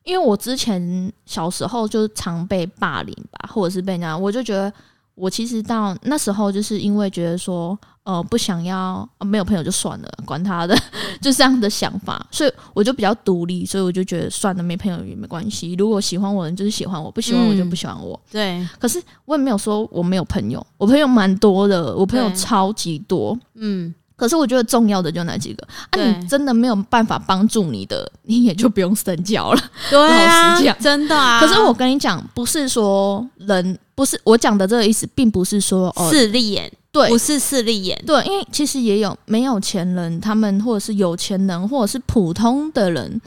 [0.04, 4.70] 因为我之前小时候就常被霸凌吧，或者是被那样，我就觉得
[5.14, 10.74] 我其实到那时候就是因为觉得说，呃，不想要没有朋友就算了，管他的，
[11.20, 15.74] 就这样的想法，所以我就比较独立，所以我就觉得算了，没朋友也没关系。
[15.74, 18.18] 如果喜欢我的人就是喜欢我，不喜欢我就不喜欢我。
[18.30, 23.94] 对，可是我也没有说我没有朋友，我朋友蛮多的，我朋友超级多，嗯。
[24.20, 29.60] 可是我觉得重要的就那几个啊，你真的没有办法帮助你的， 你也就不用深交了。
[29.88, 31.40] 对啊，真的啊。
[31.40, 43.18] 可是我跟你讲，不是说人不是我讲的这个意思，并不是说势利眼，对，不是势利眼，对，因为其实也有没有钱人，他们或者是有钱人，或者是普通的人，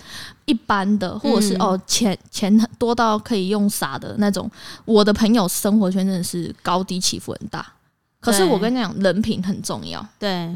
[0.46, 4.48] 一般的，或者是哦钱钱多到可以用傻的那种。
[4.86, 7.66] 我的朋友生活圈真的是高低起伏很大。
[8.20, 10.06] 可是我跟你讲，人品很重要。
[10.18, 10.50] 对。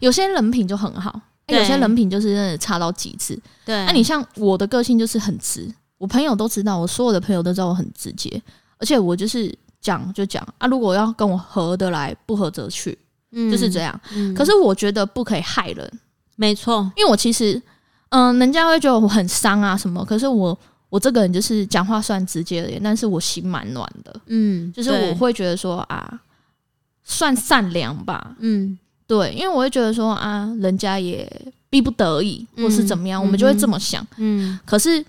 [0.00, 3.38] 有些人品就很好，有些人品就是真的差到极致。
[3.64, 5.68] 对，那你像我的个性就是很直，
[5.98, 8.42] 我朋友都知道，我所有的朋友都知道我很直接，
[8.78, 12.96] 而且我就是讲就讲啊，如果要跟我合得来，不合则去，
[13.32, 13.98] 就是这样。
[14.34, 16.00] 可是我觉得不可以害人，
[16.36, 17.60] 没错，因为我其实，
[18.08, 26.20] 嗯，人家会觉得我很伤啊什么，可是我我这个人就是讲话算直接的，但是我心蛮暖的，嗯，就是我会觉得说啊，
[27.02, 28.78] 算善良吧，嗯。
[29.06, 31.30] 对，因为我会觉得说啊，人家也
[31.68, 34.06] 逼不得已，或是怎么样，我们就会这么想。
[34.16, 35.04] 嗯，可是，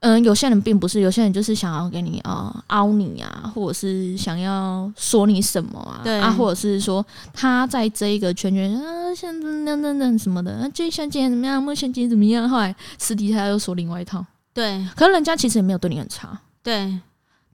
[0.00, 9.32] 嗯，有些人并不是，有些人就是想要给你啊凹你啊，或者是想要说你什么啊，啊，或者是说他在这一个圈圈啊，像
[9.64, 14.24] 那那那什么的，啊，最像今天怎么样，目前今天怎么样，后来私底下又说另外一套。
[14.52, 16.36] 对，可是人家其实也没有对你很差。
[16.62, 16.92] 对，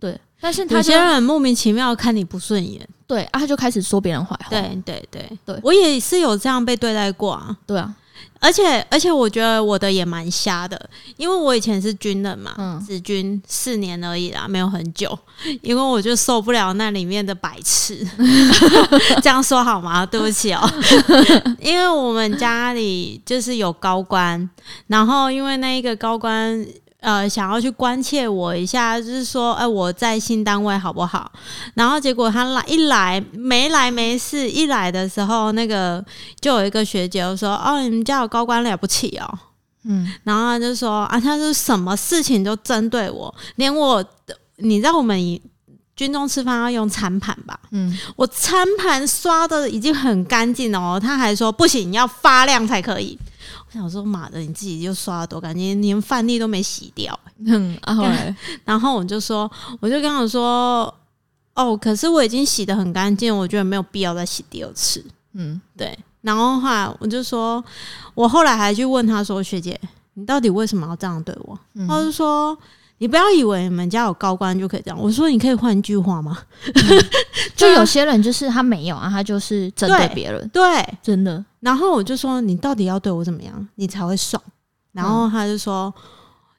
[0.00, 2.86] 对，但是有些人莫名其妙看你不顺眼。
[3.06, 4.50] 对啊，他就开始说别人坏话。
[4.50, 7.56] 对对对对，我也是有这样被对待过啊。
[7.66, 7.94] 对啊，
[8.38, 10.78] 而且而且我觉得我的也蛮瞎的，
[11.16, 15.18] 因为我以前是军人嘛，嗯只军四年而已啦，没有很久。
[15.62, 18.06] 因为我就受不了那里面的白痴，
[19.22, 20.04] 这样说好吗？
[20.04, 20.60] 对不起哦，
[21.60, 24.50] 因为我们家里就是有高官，
[24.88, 26.62] 然后因为那一个高官。
[27.08, 31.32] 呃，想要去关切我一下，就是说，哎，我在新单位好不好？
[31.72, 36.04] 然后结果他来一来没来没事，一来的时候，那个
[36.38, 39.38] 就有一个学姐就说：“哦，你们家有高官了不起哦。”
[39.88, 44.04] 嗯，然后他就说：“啊，他是什么事情都针对我，连我，
[44.56, 45.18] 你知道我们
[45.96, 47.58] 军中吃饭要用餐盘吧？
[47.70, 53.18] 嗯，我餐盘刷的已经很干净了哦，他还说不行，要发亮才可以。”
[53.68, 57.18] 我想说，妈的，你自己就刷的多干净，连饭粒都没洗掉。
[57.44, 58.04] 嗯，啊后，
[58.64, 59.50] 然后我就说，
[59.80, 60.92] 我就跟我说，
[61.54, 65.04] 哦，可是我已经洗的很干净，我觉得没有必要再洗第二次。
[65.34, 65.98] 嗯，对。
[66.22, 67.62] 然后话，我就说，
[68.14, 69.78] 我后来还去问他说，学姐，
[70.14, 71.58] 你到底为什么要这样对我？
[71.86, 72.58] 他就说。
[72.98, 74.98] 你不要以为你们家有高官就可以这样。
[74.98, 76.38] 我说你可以换句话吗？
[77.56, 80.48] 就有些人就是他没有啊，他就是针对别人。
[80.52, 80.62] 对，
[81.02, 81.44] 真的。
[81.60, 84.42] 然后我就说你到底要对我怎么样，你才会爽？
[84.92, 85.92] 然后他就说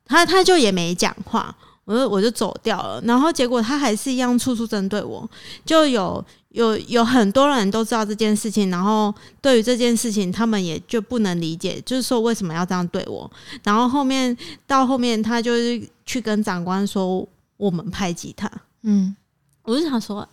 [0.06, 1.54] 他他就也没讲话，
[1.90, 3.02] 我就我就走掉了。
[3.04, 5.30] 然后结果他还是一样处处针对我，
[5.66, 6.24] 就有。
[6.54, 13.32] 有有很多人都知道这件事情，然后对于这件事情，他们也就不能理解，就是说为什么要这样对我。
[13.64, 17.24] 然后后面到后面，他就是去跟长官说
[17.56, 18.52] 我们排挤他。
[18.82, 19.16] 嗯，
[19.62, 20.28] 我就想说，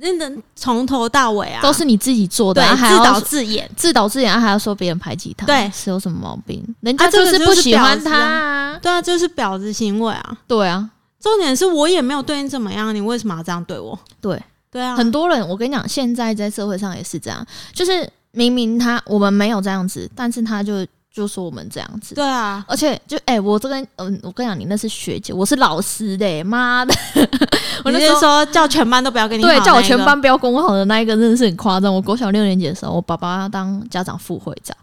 [0.00, 6.62] 真的从头到尾啊，都是你自己做的，自导自演，自导自演，还要说别人排挤他，对，是有什么毛病？
[6.80, 10.90] 人家就是不喜欢他，啊对啊，就是婊子行为啊，对啊。
[11.20, 13.98] 重点是我也没有对你怎么样，你为什么要这样对我？
[14.20, 14.42] 对。
[14.70, 22.14] 对啊，很多人，我跟你讲，现在在社会上也是这样，就是明明他我们没有这样子，但是他就就说我们这样子。
[22.14, 26.94] 对啊，而且就哎，我这个嗯，我跟你讲，你那是学姐，我是老师的，妈的！
[27.84, 31.94] 我那是说叫全班都不要跟你对，叫我全班不要跟我好的那一个，真的是很夸张。
[31.94, 34.76] 我国小六年级的时候，我爸爸要当家长副会长，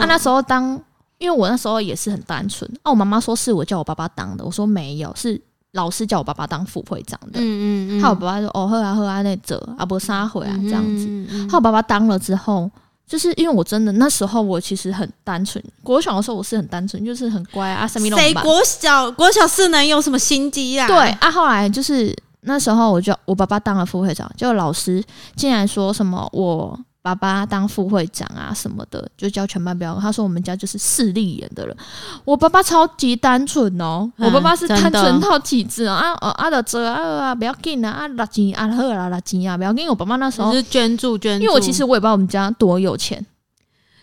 [0.00, 0.80] 啊，那时候当，
[1.18, 5.40] 因为我那时候也是很单纯，啊，我妈妈说是我叫我爸爸当的，我说没有，是。
[5.72, 11.06] 老师叫我爸爸当副会长的，嗯嗯嗯，还有爸爸说哦，喝啊喝啊那走啊不撒回啊这样子。
[11.50, 12.70] 还有爸爸当了之后，
[13.06, 17.86] 就是因为我真的那时候我其实很单纯，国小的时候我是很单纯，就是很乖啊。
[17.86, 20.86] 谁国小国小是能有什么心机啊？
[20.86, 25.02] 对啊，后来就是那时候我就我爸爸当了副会长，就老师
[25.36, 26.78] 竟然说什么我。
[27.06, 29.96] 爸爸当副会长啊什么的，就叫全班不要。
[30.00, 31.76] 他说我们家就是势利眼的人。
[32.24, 39.88] 我爸爸超级单纯哦，我爸爸是单纯到极致啊啊啊的这啊啊不要紧啊啊垃圾啊喝啊垃圾啊不要紧。
[39.88, 43.24] 我爸爸那时候是捐助捐助，因为我其实我也不知道我们家多有钱。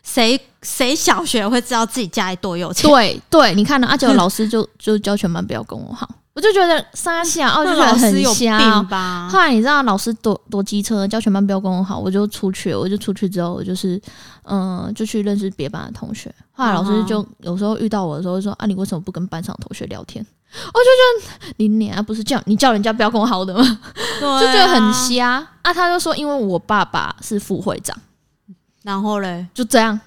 [0.01, 2.89] 谁谁小学会知道自己家里多有钱？
[2.89, 3.87] 对对，你看呢？
[3.87, 6.09] 阿九 老师就就教全班不要跟我好。
[6.35, 8.81] 我就觉得三下， 哦，就觉得很瞎。
[9.29, 14.01] 后来你知道老师多多机车，教全班不要跟我好，我就出去，我就出去之后，我就是
[14.43, 16.33] 嗯，就去认识别班的同学。
[16.51, 20.25] 后来老师就有时候遇到我的时候，说啊，你为什么不跟班上同学聊天？
[20.55, 23.79] 我就觉得你你啊，不是叫你叫人家不要跟我好的吗？
[24.19, 25.73] 就觉得很瞎啊。
[25.73, 27.95] 他就说，因为我爸爸是副会长，
[28.83, 29.99] 然后嘞，就这样，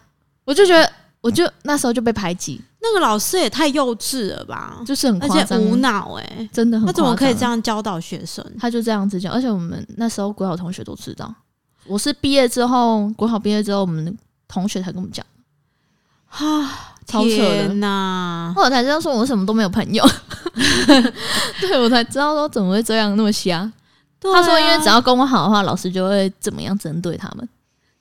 [0.45, 0.89] 我就觉得，
[1.21, 2.61] 我就那时候就被排挤。
[2.93, 6.87] 那个老师也太幼稚了吧，就是很而且、无脑哎，真的很。
[6.87, 8.45] 他怎么可以这样教导学生？
[8.59, 11.35] 他就这样子讲，而且我们那时候国考同学都知道，
[11.87, 14.17] 我是毕业之后国考毕业之后，我们
[14.49, 15.25] 同学才跟我们讲，
[16.31, 18.53] 啊，天哪！
[18.55, 20.05] 后来才知道说我什么都没有朋友，
[21.61, 23.71] 对我才知道说怎么会这样那么瞎。
[24.21, 27.49] 他说因为只要跟我好的话，老师就会怎么样针对他们，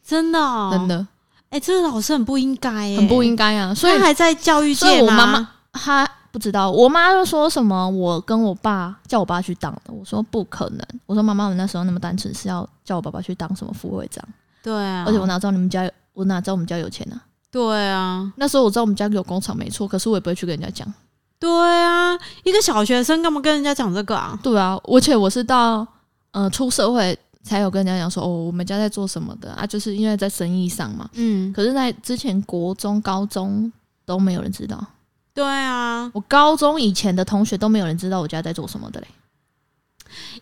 [0.04, 0.39] 真的，
[0.71, 1.08] 真的。
[1.55, 3.73] 哎，这个老师很不应该，很不应该啊！
[3.73, 9.93] 所以还在教育界我妈妈她不知道，我妈就说什么，我跟我爸叫我爸去当的。
[9.93, 14.21] 我说不可能，我说妈妈，我那时候那么单纯，是要叫我爸爸去当什么副会长？
[14.61, 17.21] 对啊，而且我哪知道你们家，我哪知道我们家有钱呢？
[17.49, 20.93] 对啊，那时候我知道我们家有工厂没错，可是我也不会去跟人家讲。
[21.39, 21.49] 对
[21.81, 24.37] 啊，一个小学生干嘛跟人家讲这个啊？
[24.43, 25.87] 对啊，而且我是到
[26.31, 27.17] 呃出社会。
[27.45, 29.65] 才有跟人家讲说哦，我们家在做什么的啊？
[29.67, 31.08] 就是因为在生意上嘛。
[31.13, 31.53] 嗯。
[31.53, 33.71] 可是，在之前国中、高中
[34.03, 34.84] 都没有人知道。
[35.31, 39.08] 对啊，我高中以前的同学都没有人知道我家在做什么的嘞。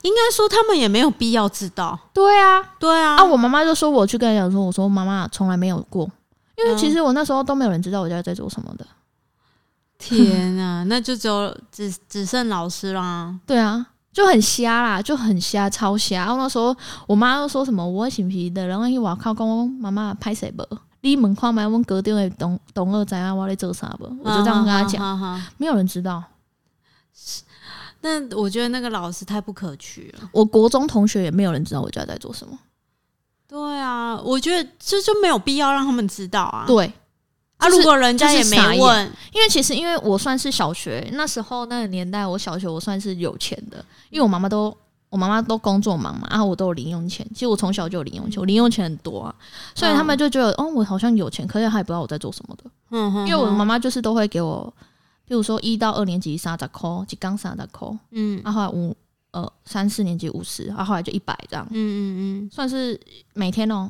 [0.04, 2.00] 应该说他们也没有必要知道。
[2.14, 3.18] 对啊，对啊。
[3.18, 6.10] 啊，我妈妈就说我去跟人讲说，我说妈妈从来没有过，
[6.58, 8.88] 因为其实我那时候都没有人知道我家在做什么的。
[9.98, 13.38] 天啊，那就只有只只剩老师啦。
[13.46, 13.88] 对啊。
[14.14, 16.18] 就很瞎啦，就很瞎，超瞎。
[16.20, 16.76] 然后那时候
[17.08, 20.64] 我妈又说什么，我心皮的，然后去外口讲我妈妈拍谁不？
[21.02, 24.06] 你门看麦，我隔壁的同同学知啊，我在做啥不？
[24.24, 26.24] 我就这样跟他讲，没有人知道。
[28.02, 30.30] 那我觉得那个老师太不可取了。
[30.32, 32.58] 我国中同学也没有人知道我家在做什么。
[33.48, 36.66] 对啊，我觉得这就没有必要让他们知道啊。
[36.68, 36.94] 对。
[37.64, 37.68] 啊！
[37.70, 44.76] 如果人家也没问，因为其实因为我算是小学那时候那个年代，我小学我算是有钱的，因为我妈妈都
[45.10, 47.26] 我妈妈都工作忙嘛，然后我都有零用钱。
[47.34, 49.34] 其实我从小就有零用钱，我零用钱很多啊，
[49.76, 52.64] 所以他们就觉得哦，我好像有钱，可是他也不知道我在做什么的。
[52.92, 54.74] 嗯哼，因为我的妈妈就是都会给我，
[55.26, 58.96] 比如说一到二年级三十块，几刚三十块，嗯，啊后来五
[59.32, 63.00] 呃三四年级五十，然后后来就一百这样，嗯嗯嗯，算是
[63.34, 63.90] 每天哦。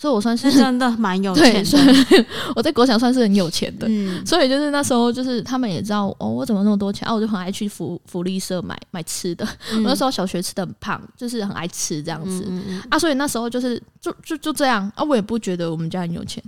[0.00, 1.78] 所以，我算是真的蛮有钱的。
[2.56, 3.86] 我在国小算是很有钱的，
[4.24, 7.12] 所以就是那时候，就是他们也知道哦，我怎么那么多钱啊？
[7.12, 9.46] 我就很爱去福福利社买买吃的。
[9.76, 12.50] 我那时候小学吃的很胖，就是很爱吃这样子
[12.88, 12.98] 啊。
[12.98, 15.04] 所以那时候就是就就就这样啊。
[15.04, 16.42] 我也不觉得我们家很有钱，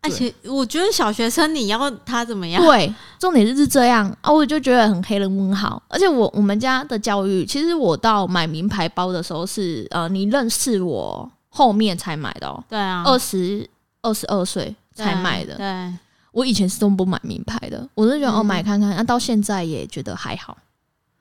[0.00, 2.64] 而且我觉得小学生你要他怎么样？
[2.64, 4.32] 对，重点就是这样啊。
[4.32, 5.82] 我就觉得很黑人问号。
[5.86, 11.30] 而且我我们家的教育，其实我到买名牌包的时候是呃，你认识我。
[11.50, 13.68] 后面才买的哦，对啊，二十
[14.02, 15.56] 二十二岁才买的。
[15.56, 15.94] 对，
[16.32, 20.56] 我以前是都不买名牌的，我是觉得哦买看看，那到现在也觉得还好。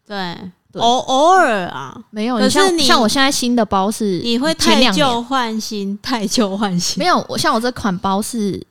[0.06, 0.36] 对，
[0.74, 2.38] 偶偶尔啊，没有。
[2.38, 7.00] 可是你像我现在新的包是，你会太旧换新， 太旧换新。
[7.00, 8.66] 没有，我像我这款包是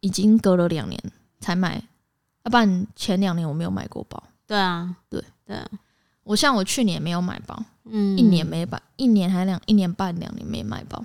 [0.00, 1.00] 已经隔了两年
[1.40, 1.82] 才买，
[2.44, 4.22] 要不然前两年我没有买过包。
[4.46, 5.56] 对啊，对对，
[6.24, 7.60] 我像我去年没有买包。
[7.84, 11.04] 嗯，一年没买，一年还两，一年半两年没买包，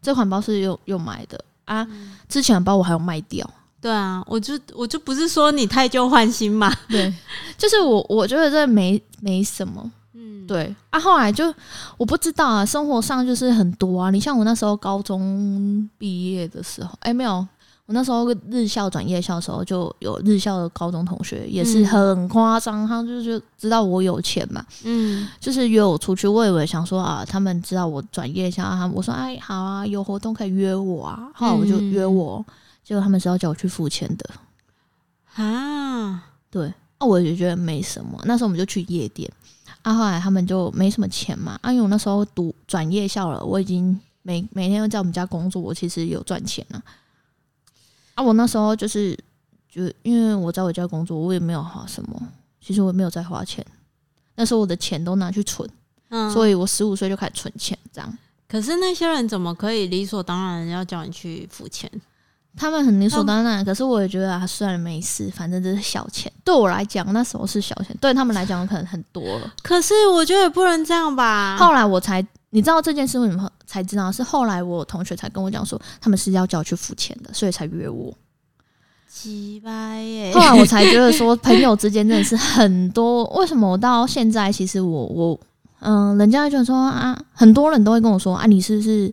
[0.00, 1.86] 这款包是又又买的啊。
[2.28, 3.48] 之前的包我还有卖掉。
[3.78, 6.72] 对啊，我就我就不是说你太旧换新嘛。
[6.88, 7.12] 对，
[7.56, 9.92] 就是我我觉得这没没什么。
[10.14, 10.98] 嗯，对啊。
[10.98, 11.54] 后来就
[11.96, 14.10] 我不知道啊，生活上就是很多啊。
[14.10, 17.46] 你像我那时候高中毕业的时候，哎，没有，
[17.86, 26.26] 我那时候日校转夜校的时候，就有日校的高中同学也是很夸张，他就是知道我有钱嘛，嗯，就是约我出去。
[26.26, 32.44] 我以为想说啊，他们知道我转夜校，他我说哎好啊，有活动可以约我啊，后来我就约我，
[32.82, 34.30] 结果他们是要叫我去付钱的
[35.36, 38.20] 啊，对，那我就觉得没什么。
[38.24, 39.30] 那时候我们就去夜店，
[39.82, 46.78] 啊，后来他们就没什么钱嘛，啊，因为我那时候读转夜校了，我已经每每天都在我们家工作，我其实有赚钱了。
[46.78, 46.82] 啊，
[48.22, 49.18] 我那时候就是，
[49.68, 52.20] 就因为我在我家工作，我也没有花什么，
[52.60, 53.64] 其实我也没有在花钱，
[54.34, 55.68] 那时候我的钱都拿去存，
[56.08, 58.18] 嗯，所以我十五岁就开始存钱，这样。
[58.48, 61.90] 可是那些人怎么可以理所当然要叫你去付钱？
[62.56, 69.54] 他们很理所当然，可是我也觉得啊，算了，没事，反正这是小钱，对我来讲那时候是小钱，对他们来讲可能很多了。
[69.62, 71.56] 可是我觉得也不能这样吧。
[71.58, 72.26] 后来我才。
[72.50, 74.10] 你知道这件事为什么才知道？
[74.10, 78.16] 是后来我同学才跟我讲说，他们是要叫我去付钱的，所以才约我。
[79.10, 80.32] 奇葩耶！
[80.32, 83.24] 后来我才觉得说，朋友之间真的是很多。
[83.34, 85.38] 为什么我到现在，其实我我
[85.80, 89.12] 嗯，人家就说啊，很多人都会跟我说啊，你是不是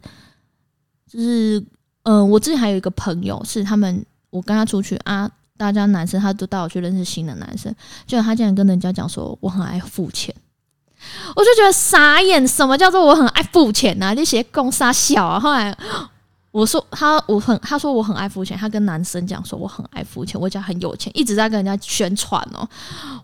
[1.11, 1.61] 就是
[2.03, 7.73] 嗯，我之前还有一个朋友是他们，我跟他出去啊，大家男生他都带我去认识新的男生，
[8.05, 10.33] 结果他竟然跟人家讲说，我很爱付钱。
[11.35, 14.13] 我就觉得傻眼，什么叫做我很爱付钱呢？
[14.15, 15.37] 那些公傻小啊！
[15.37, 15.75] 后来
[16.51, 22.65] 我说他我很他说我很爱付钱，他跟男生讲说我很爱付钱，我家很有钱，一直在跟人家宣传哦。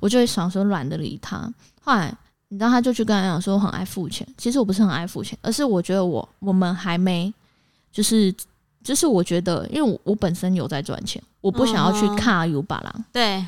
[0.01, 1.49] 我就会想说懒得理他。
[1.81, 2.13] 后来
[2.49, 7.33] 你知道他就去跟人讲说我很爱付钱，其实我不是很爱付钱，而是我觉得我我们还没
[7.93, 8.33] 就是
[8.83, 13.05] 就是我觉得，因为我我本身有在赚钱，我不想要去卡有巴郎。
[13.11, 13.45] 对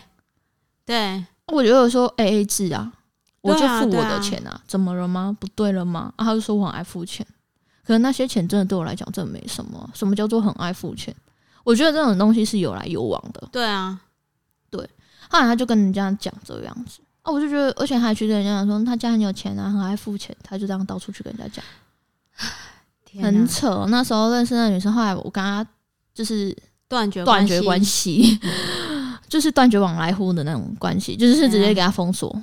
[0.86, 2.94] 对，我觉得说 A A 制啊。
[3.44, 5.36] 我就付我的钱啊，怎么了吗？
[5.40, 6.14] 不对了吗？
[6.16, 7.26] 啊，他就说我很爱付钱，
[7.84, 9.90] 可能那些钱真的对我来讲真的没什么。
[9.96, 11.12] 什么叫做很爱付钱？
[11.64, 13.50] 我觉得这种东西是有来有往的。
[13.52, 14.00] 对啊，
[14.70, 14.88] 对。
[15.28, 21.66] 后来他就跟人家讲这样子啊，我就觉得，而且还去跟人家讲说他家很有钱啊，很爱付钱，他就这样到处去跟人家讲，
[23.20, 23.86] 很扯。
[23.90, 25.66] 那时候认识那女生，后来我跟她
[26.14, 26.56] 就是
[26.88, 28.40] 断绝断绝关系，
[29.28, 32.42] 就是断绝往来户的那种关系，就是直接给她封锁。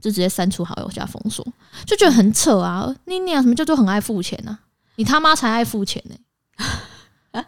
[0.00, 1.44] 就直接删除好友加封锁，
[1.84, 2.88] 就觉得很扯啊！
[3.06, 4.56] 你你啊，什么叫做很爱付钱呢？
[4.94, 7.44] 你他妈才爱付钱呢！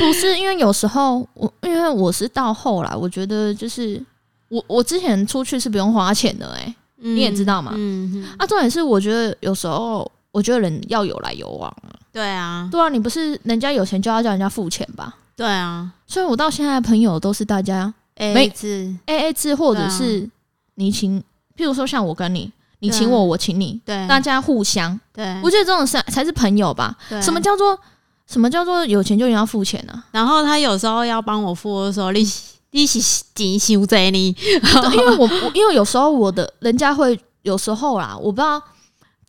[0.00, 4.02] 不是因为有时候我，因为我是到后来，我觉得就是
[4.48, 7.74] 我我之前出去是不用花钱的，哎，你也知道嘛。
[7.76, 11.94] 嗯啊，重点是我觉得有时候，我觉得人要有来有往啊。
[12.12, 15.14] 对啊，对啊，你不是人家有钱就要叫人家付钱吧？
[15.36, 20.28] 对啊，所以我到现在朋友都是大家 A A 制，A A 制，或者是
[20.74, 21.22] 你请。
[21.54, 26.96] 譬如说，像我跟你，你请我，我请你，对，大家互相，对，我觉得这种是才是朋友吧。
[27.20, 27.78] 什么叫做
[28.26, 30.02] 什么叫做有钱就要付钱呢？
[30.12, 34.34] 然后他有时候要帮我付的时候，利息利息几收在你，
[34.94, 38.60] 因为我因为有时候我的人家会有时候啦，我不知道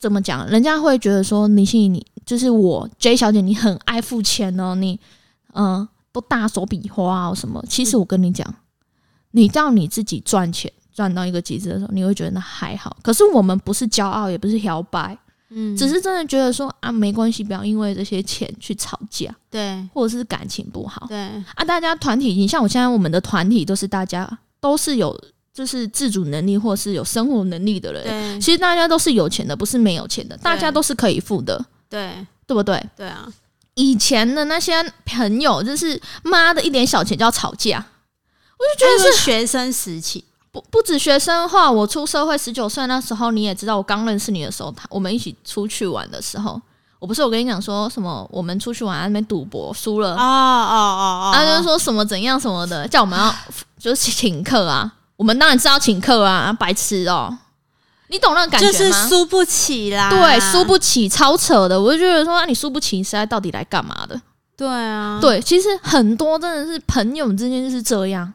[0.04, 5.00] 怎么讲，人家会觉得说你信你就是我 J 小姐，你很爱付钱哦，你
[5.54, 7.64] 嗯都大手笔花啊什么。
[7.70, 8.54] 其实我跟你讲，
[9.32, 10.70] 你到你自己赚钱。
[10.94, 12.96] 赚到一个极致的时候，你会觉得那还好。
[13.02, 15.18] 可是我们不是骄傲，也不是摇摆，
[15.50, 21.18] 嗯，只是真的觉得说啊，没关系，不要因为这些钱去吵架，对，或者是感情不好，对
[21.56, 21.66] 啊。
[21.66, 25.20] 大家团体，你像我现在我们的团体都是大家都是有
[25.54, 32.84] 就是自主能力或是有生活能力的人，其实大家都是有钱的，不是没有钱的，大家都是可以付的，对，对不对？
[32.96, 33.28] 对啊。
[33.76, 37.78] 以前的那些朋友，就是妈的一点小钱就要吵架，
[38.58, 40.24] 我就觉得是学生时期。
[40.52, 46.62] 不不止学生话，我出社会十九岁那时候，你也知道，我刚认识你的时候，他我们一起出去玩的时候，
[47.00, 53.34] 我不是我跟你讲说什么，我们出去玩那边赌博输了啊啊啊啊，他就说什么怎样什么的，叫我们要
[53.80, 57.38] 就是请客啊，我们当然是要请客啊，白痴哦，
[58.08, 58.72] 你懂那个感觉吗？
[58.72, 64.20] 就是输不起啦，对，输不起，超扯的，我就觉得说，你输不起，你是来到底来干嘛的？
[64.56, 68.34] 对啊，对，其实很多真的是朋友之间就是这样。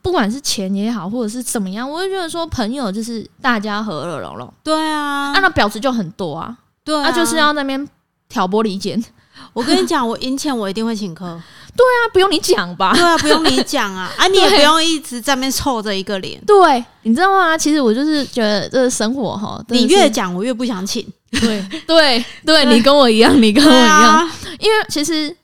[0.00, 4.54] 不管是钱也好，或者是怎么样，我就觉得说朋友就是大家和乐融融。
[4.62, 6.56] 对啊，那婊子就很多啊。
[6.84, 7.86] 对，啊，就是要那边
[8.28, 9.02] 挑拨离间。
[9.52, 11.24] 我跟你讲，我赢钱我一定会请客。
[11.76, 12.92] 对啊，不用你讲吧？
[12.92, 14.10] 对啊，不用你讲啊。
[14.18, 16.40] 啊，你也不用一直在那边臭着一个脸。
[16.44, 17.56] 对，你知道吗？
[17.56, 21.06] 其实我就是觉得这生活哈，你越讲我越不想请。
[21.30, 24.30] 对对对，你跟我一样，你跟我一样。
[24.58, 25.34] 因为其实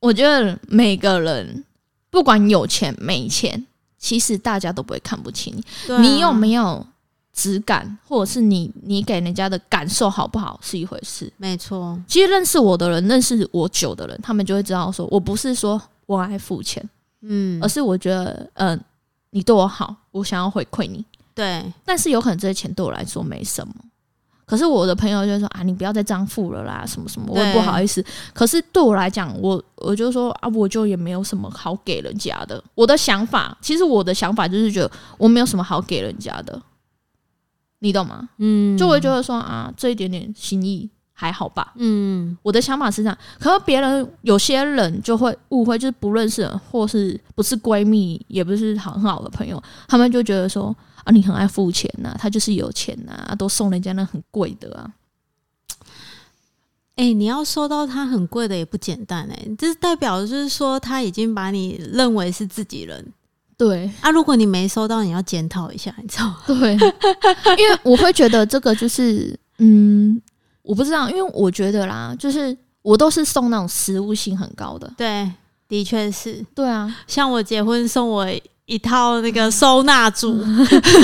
[0.00, 1.64] 我觉得每个人
[2.10, 3.66] 不管有钱没钱。
[3.96, 5.50] 其实大家都不会看不起
[5.88, 6.86] 你，你有没有
[7.34, 11.30] 质感，或者是你你给人家的感受好不好是一回事。
[11.36, 16.88] 没错，其实认识我的人，认识我久的人，他们就会知道，说我不是说我爱付钱，
[17.22, 18.80] 嗯，而是我觉得，嗯，
[19.30, 21.04] 你对我好，我想要回馈你。
[21.34, 23.74] 对，但是有可能这些钱对我来说没什么。
[24.46, 28.04] 可是我的朋友就说啊，你不要再这样付了啦，什么什么，我也不好意思。
[28.34, 32.62] 可是对我来讲，我我就说啊，我就也没有什么好给人家的。
[32.74, 36.60] 我的想法，其实我的想法就是觉得我没有什么好给人家的，
[37.80, 38.28] 你懂吗？
[38.38, 41.72] 嗯，就会觉得说啊，这一点点心意还好吧。
[41.76, 43.18] 嗯，我的想法是这样。
[43.38, 50.74] 可是别人有些人就会误会，就是不认识或是不是闺蜜，也不是很好的朋友，他们就觉得说。
[51.04, 54.90] 啊，你很爱付钱呐，他就是有钱呐，都送人家那很贵的啊。
[56.96, 63.12] 哎，你要收到他很贵的也不简单哎，这是代表就是说他已经把你认为是自己人。
[63.56, 66.36] 对啊，如果你没收到，你要检讨一下，你知道吗？
[66.46, 66.72] 对，
[67.58, 70.20] 因为我会觉得这个就是，嗯，
[70.62, 74.90] 我不知道，因为我觉得啦，就是我都是送那种实物性很高的。
[74.96, 75.30] 对，
[75.68, 76.44] 的确是。
[76.54, 78.26] 对啊，像我结婚送我。
[78.66, 80.42] 一套那个收纳组，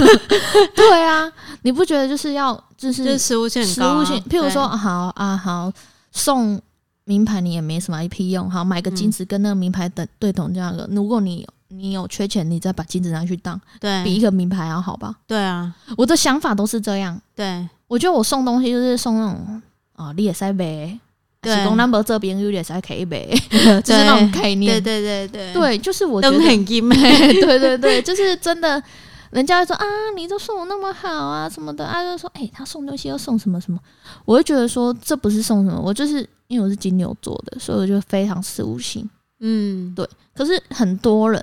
[0.75, 1.31] 对啊，
[1.61, 4.19] 你不觉得就是要就是实物性实物性？
[4.31, 5.71] 譬如说，好啊好，
[6.11, 6.59] 送
[7.05, 10.89] 名牌你也没什么一批用，好买个金子跟那个名牌等对等价格。
[10.91, 15.15] 如果你你有缺钱，你再把金子拿去当，对，比一个名牌要好吧？
[15.27, 17.21] 对啊，我的想法都是这样。
[17.35, 19.63] 对，我觉得我送东西就是送那种
[19.95, 20.99] 啊，你也塞呗。
[21.43, 24.75] 对，东 number 这边有点塞可以呗，就是那种概念。
[24.83, 28.83] 对对对对，对，就是我觉得很金 对对对，就是真的，
[29.31, 33.79] 人家说啊，你都送我那么好啊什么的，啊就说哎，他送东西要送什么什么，
[34.27, 39.09] 我就觉得说这不是送什么，我就是因为我是金牛座的，所以我就非常事务性。
[39.39, 40.07] 嗯，对。
[40.35, 41.43] 可是很多人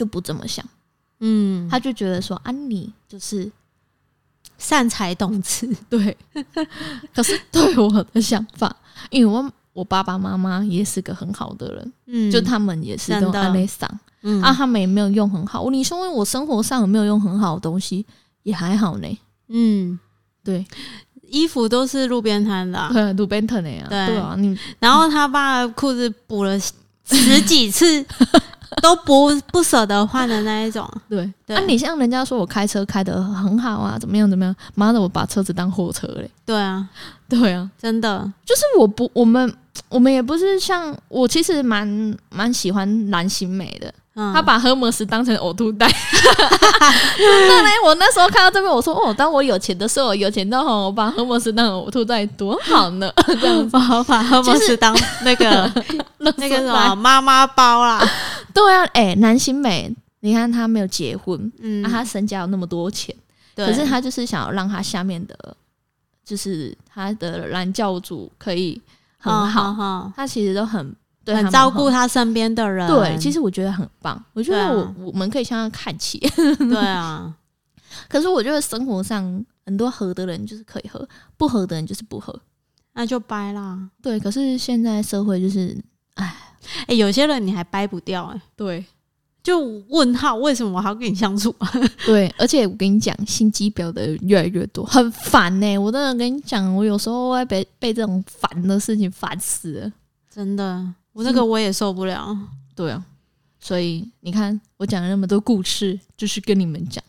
[0.00, 0.64] 就不这么想，
[1.18, 3.52] 嗯，他就觉得说啊，你就是。
[4.56, 6.16] 善财动词，对。
[7.14, 8.74] 可是对我的想法，
[9.08, 13.88] 因为我我爸爸妈妈也是个很好的人，嗯，就他们也是都安内桑，
[14.20, 15.70] 嗯啊，他们也没有用很好。
[15.70, 18.04] 你说我生活上有没有用很好的东西，
[18.42, 19.18] 也还好呢。
[19.48, 19.98] 嗯，
[20.44, 20.66] 对，
[21.22, 23.86] 衣服都是路边摊的， 路边摊的呀。
[23.88, 26.58] 对啊，你然后他爸裤子补了
[27.04, 28.04] 十几次。
[28.82, 31.22] 都不不舍得换的那一种，对。
[31.48, 34.54] 啊，你像人家说我开车开的很好啊，怎么样怎么样？
[34.74, 36.30] 妈的，我把车子当货车嘞。
[36.46, 36.88] 对啊，
[37.28, 39.52] 对啊，真的就是我不，我们
[39.88, 43.92] 我们也不是像我，其实蛮蛮喜欢蓝心美的。
[44.14, 45.86] 他把赫摩斯当成呕吐袋，
[47.16, 55.72] 那嘞，我那时候看到这边，我说哦，当我有钱的时候，有钱到吼，我把赫摩斯当呕吐袋多好呢， 这样子，把赫摩斯当那个
[56.18, 58.04] 那个什么妈妈包啦。
[58.52, 63.14] 对啊，哎，南星美，你看他没有结婚，嗯，他身家有那么多钱，
[63.54, 65.56] 可是他就是想要让他下面的，
[66.24, 68.82] 就是他的男教主可以
[69.18, 70.94] 很好，他其实都很。
[71.26, 74.22] 很照顾他身边的人，对，其实我觉得很棒。
[74.32, 76.18] 我觉得我我们可以向他看齐。
[76.18, 77.32] 对啊，
[78.08, 81.06] 可是我觉得生活上很多合的人就是可以合，
[81.36, 82.40] 不合的人就是不合，
[82.94, 83.78] 那就掰啦。
[84.02, 85.76] 对，可是现在社会就是，
[86.14, 86.36] 哎
[86.86, 88.40] 哎，有些人你还掰不掉哎。
[88.56, 88.84] 对，
[89.42, 91.54] 就问号，为什么我还要跟你相处？
[92.06, 95.78] 对，而且我跟你讲，心机婊的越来越多，很烦呢。
[95.78, 99.92] 我真的跟你讲，我有时候会被被这种烦的事情烦死了，
[100.32, 100.94] 真的。
[101.12, 102.36] 我那个我也受不了，
[102.74, 103.04] 对啊，
[103.58, 107.02] 所以你看我讲了那么多故事，就是跟你们讲，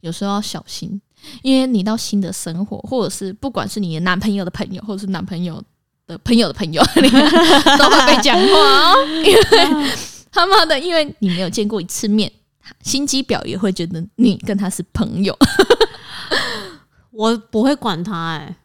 [0.00, 1.00] 有时候要小心，
[1.42, 5.62] 因为你到新的生活，或者是不管是你的男朋友的朋友，或者是男朋友
[6.06, 9.06] 的朋友的朋友， 你都会被讲话哦。
[9.24, 9.90] 因为
[10.30, 12.30] 他妈的，因为你没有见过一次面，
[12.82, 15.36] 心机婊也会觉得你跟他是朋友。
[17.10, 18.56] 我不会管他，哎，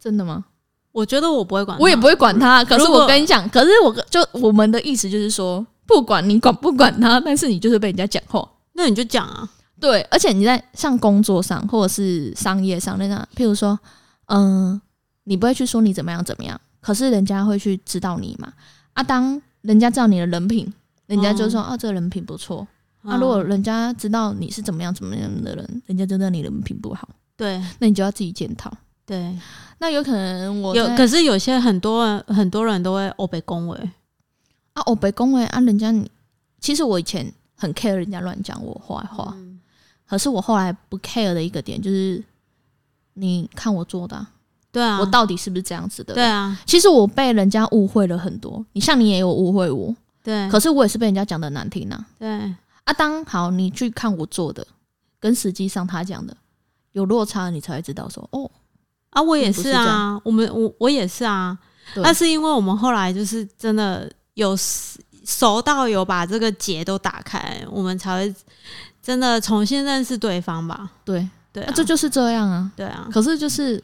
[0.00, 0.46] 真的吗？
[0.92, 2.64] 我觉得我不会管，我也不会管他。
[2.64, 9.48] 可是我跟你讲，可是我就我们的意思就是说，不管你管不管他，但是你就是被人家讲话，那你就讲啊。
[9.80, 13.78] 对，而且你在像工作上或者是商业上那样，譬如说，
[14.26, 14.80] 嗯，
[15.24, 18.52] 你不会去说你怎么样怎么样，可是人家会去知道你嘛。
[18.94, 20.72] 啊，当人家知道你的人品，
[21.06, 22.66] 人家就说啊，这个人品不错。
[23.02, 27.08] 那如果人家知道你是怎么样怎么样的人，人家就知道你人品不好。
[27.36, 28.72] 对，那你就要自己检讨。
[29.08, 29.36] 对。
[29.80, 33.78] 那有可能我有，可是有些很多人很多人都会欧北恭维
[34.72, 36.10] 啊，欧北恭维啊，人家你
[36.60, 39.36] 其实我以前很 care 人家乱讲我坏话，
[40.04, 42.20] 可是我后来不 care 的一个点就是，
[43.14, 44.26] 你看我做的，
[44.72, 46.12] 对啊，我到底是不是这样子的？
[46.14, 49.94] 对啊，其实我被人家误会了很多，你像你也有误会我，
[50.24, 52.28] 对，可是我也是被人家讲的难听啊，对
[52.82, 54.66] 啊，当好你去看我做的，
[55.20, 56.36] 跟实际上他讲的
[56.90, 58.50] 有落差，你才会知道说哦。
[59.18, 61.56] 啊，我也是啊，我们我我也是啊，
[61.96, 68.34] 那是因为我们后来就是真的有实熟到有把这个结都打开，我们才会
[69.02, 70.90] 真的重新认识对方吧？
[71.04, 71.28] 对。
[71.50, 72.70] 对，这就是这样啊。
[72.76, 73.82] 对啊，可是就是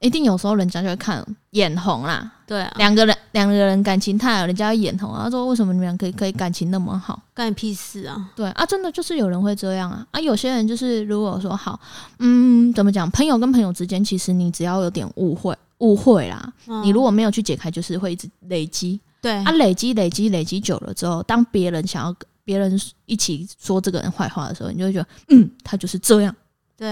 [0.00, 2.30] 一定有时候人家就会看眼红啦。
[2.46, 5.24] 对啊，两个人两个人感情太好，人家眼红啊。
[5.24, 7.20] 他说：“为什么你们俩可以可以感情那么好？
[7.34, 10.20] 干你屁事啊！”对啊，真的就是有人会这样啊啊！
[10.20, 11.78] 有些人就是如果说好，
[12.20, 13.10] 嗯，怎么讲？
[13.10, 18.98] 朋友跟朋友之间，其实你只要有点误会，误会啦，你如果没有去解开，就是会一直累积。
[19.20, 26.34] 对啊，累积累积累积久了之后，当别人想要别人一起说这个人坏话的时候，你就会觉得，嗯，他就是这样。
[26.76, 26.88] 对，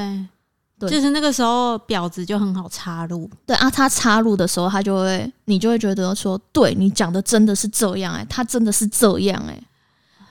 [0.78, 3.30] 对，就是那个时候婊子就很好插入。
[3.46, 9.58] 对啊，他插入的时候，他就会，你就会觉得说，对你讲的真的是这样哎，他真的是这样哎。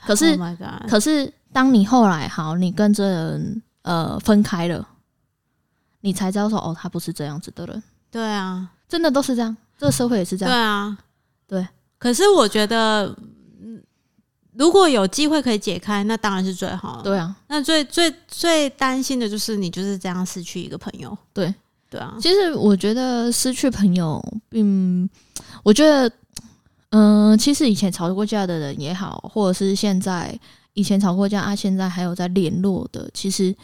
[0.05, 0.37] 可是，
[0.87, 4.87] 可是当你后来好，你跟这人呃分开了，
[6.01, 7.81] 你才知道说，哦，他不是这样子的人。
[8.11, 10.53] 对啊，真的都是这样，这个社会也是这样。
[10.53, 10.97] 对啊，
[11.47, 11.67] 对。
[11.97, 13.17] 可是我觉得，
[14.57, 17.01] 如果有机会可以解开，那当然是最好。
[17.03, 21.17] 对啊，那最最最担心的就是你就是这样失去一个朋友。
[21.33, 21.53] 对
[21.89, 25.09] 对啊，其实我觉得失去朋友，并
[25.63, 26.11] 我觉得，
[26.89, 30.37] 嗯，其实以前吵过架的人也好，或者是现在
[30.73, 33.55] 以前吵过架啊，现在还有在联络的，其实。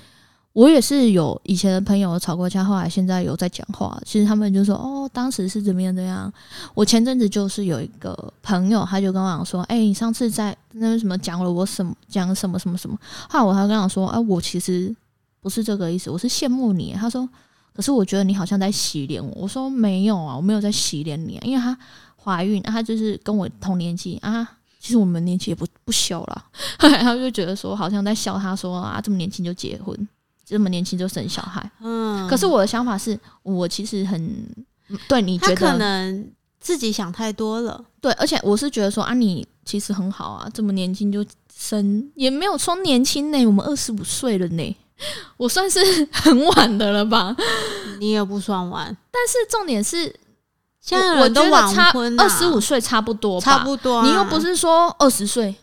[0.54, 3.97] 我也是有以前的朋友吵过架，后来现在有在讲话。
[4.06, 6.32] 其实他们就说：“哦，当时是怎么样怎样。”
[6.76, 12.97] 我前阵子就是有一个朋友，他就跟我讲说：“哎，你上次在那什么讲了我什么讲什么什么什么。”
[13.30, 14.93] 后来我还跟他说：“哎，我其实
[15.39, 17.28] 不是这个意思，我是羡慕你。”他说
[17.74, 21.78] ：“可是我觉得你好像在洗脸我。”我说：“没有啊，我没有在洗脸你，啊因为他
[22.22, 24.45] 怀孕，他就是跟我同年纪啊。
[24.82, 26.45] 其实我们年纪也不不小了。
[26.82, 29.95] 然后就觉得说好像在笑他说啊，这么年轻就结婚。”
[30.52, 34.45] 这么年轻就生小孩，嗯，可是我的想法是，我其实很
[35.08, 35.56] 对你觉得？
[35.56, 36.30] 可能
[36.60, 41.26] 自己想太多了，对，而且我是觉得说啊，你其实很好啊，这么年轻就
[41.56, 44.78] 生，也没有说年轻呢，我们二十五岁了呢，
[45.38, 45.80] 我算是
[46.12, 47.34] 很晚的了吧？
[47.99, 50.14] 你也不算晚，但是重点是，
[50.82, 55.56] 现在人都晚婚，二十五岁差不多，差不多，你又不是说二十岁。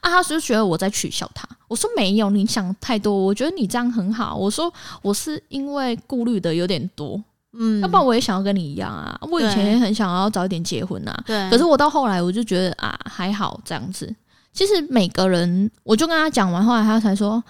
[0.00, 1.46] 啊，他就觉得我在取笑他。
[1.68, 3.14] 我说没有，你想太多。
[3.14, 4.36] 我觉得你这样很好。
[4.36, 7.20] 我说我是因为顾虑的有点多，
[7.52, 9.18] 嗯，要不然我也想要跟你一样啊。
[9.22, 11.50] 我以前也很想要早一点结婚啊，对。
[11.50, 14.14] 可是我到后来我就觉得啊，还好这样子。
[14.52, 17.42] 其实每个人，我就跟他讲完，后来他才说，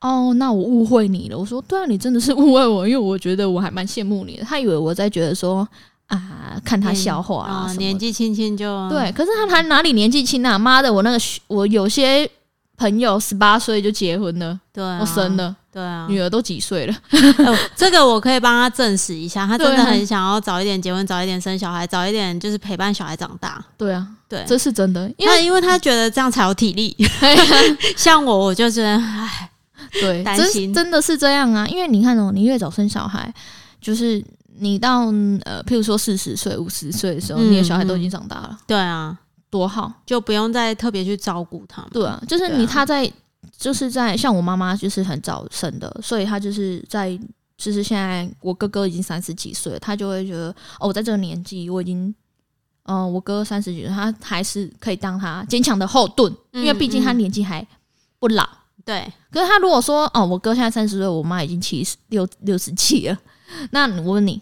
[0.00, 1.38] 哦，那我误会你了。
[1.38, 4.44] 我说对啊，你真的是误会我，因为我觉得我还蛮羡慕你的。
[4.44, 5.66] 他以为我在觉得说。
[6.08, 10.58] 啊，看他笑话啊，年纪轻轻就对，可是他他哪里年纪轻啊？
[10.58, 12.28] 妈的，我那个我有些
[12.76, 16.94] 朋友十八岁就结婚了，对，我生了，对啊，女儿都几岁了？
[17.76, 23.64] 这个我可以帮他证实一下，他真的很想要早一点结婚，早一点生小孩，早一点就是陪伴小孩长大。
[23.76, 26.96] 对啊，对，这是真的，因为因为他觉得这样才有体力。
[27.96, 29.50] 像我，我就是唉，
[30.00, 33.32] 对，担心真的是这样啊，因为你看哦，你越早生小孩，
[33.80, 34.24] 就是。
[34.58, 35.06] 你到
[35.44, 38.56] 呃，譬如说四十岁、五十岁的时候，你的小孩都已经长大了。
[38.66, 39.16] 对啊，
[39.52, 41.86] 多好，就不用再特别去照顾他。
[41.92, 43.12] 对啊，就是你他在，
[43.58, 47.14] 就是在像我妈妈就是很早生的，所以她就是在，
[47.58, 50.48] 就是现在我哥哥已经三十几岁，他就会觉得
[50.80, 52.14] 哦，我在这个年纪我已经，
[52.84, 57.66] 嗯，我哥三十几岁，他还是可以当他坚强的后盾，因为毕竟他年纪还
[58.18, 58.48] 不老。
[58.86, 63.18] 对，可是他如果说哦，我哥现在三十岁，我妈已经七十六六十七了。
[63.70, 64.40] 那我问你，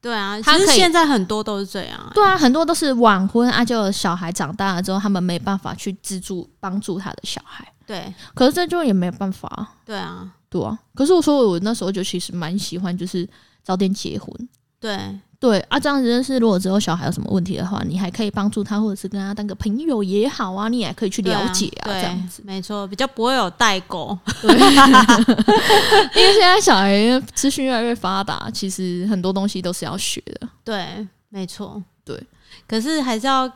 [0.00, 13.28] 对啊，其实现在很多都是这样，对啊，很多都是晚婚啊，就小孩长大了之后，他们没办法去资助帮助他的小孩，对，可是这就也没有办法，对啊，对啊，可是我说我那时候就其实蛮喜欢，就是
[13.62, 14.48] 早点结婚，
[14.80, 15.18] 对。
[15.40, 24.16] 对啊，这样子是如果之后小孩有什么问题的话，你还可以帮助他，或者是跟他当个朋友也好啊，你也可以去了解啊，这样子没错，比较不会有代沟。
[24.44, 30.46] 因为现在小孩资讯越来越发达，其实很多东西都是要学的。
[30.62, 32.22] 对，没错，对。
[32.68, 33.50] 可是还是要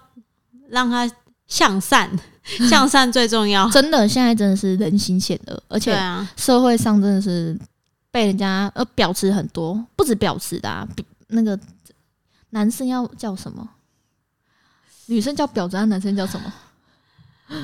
[0.71, 1.07] 让他
[1.47, 2.09] 向善，
[2.71, 3.69] 向善最重要。
[3.71, 5.95] 真的，现在真的是人心险恶，而且
[6.37, 7.55] 社会上真的是
[8.11, 10.89] 被人家呃表示很多，不止表示的，
[11.35, 11.59] 那个。
[12.51, 13.69] 男生要叫什么？
[15.07, 16.53] 女生叫婊子，男生叫什么？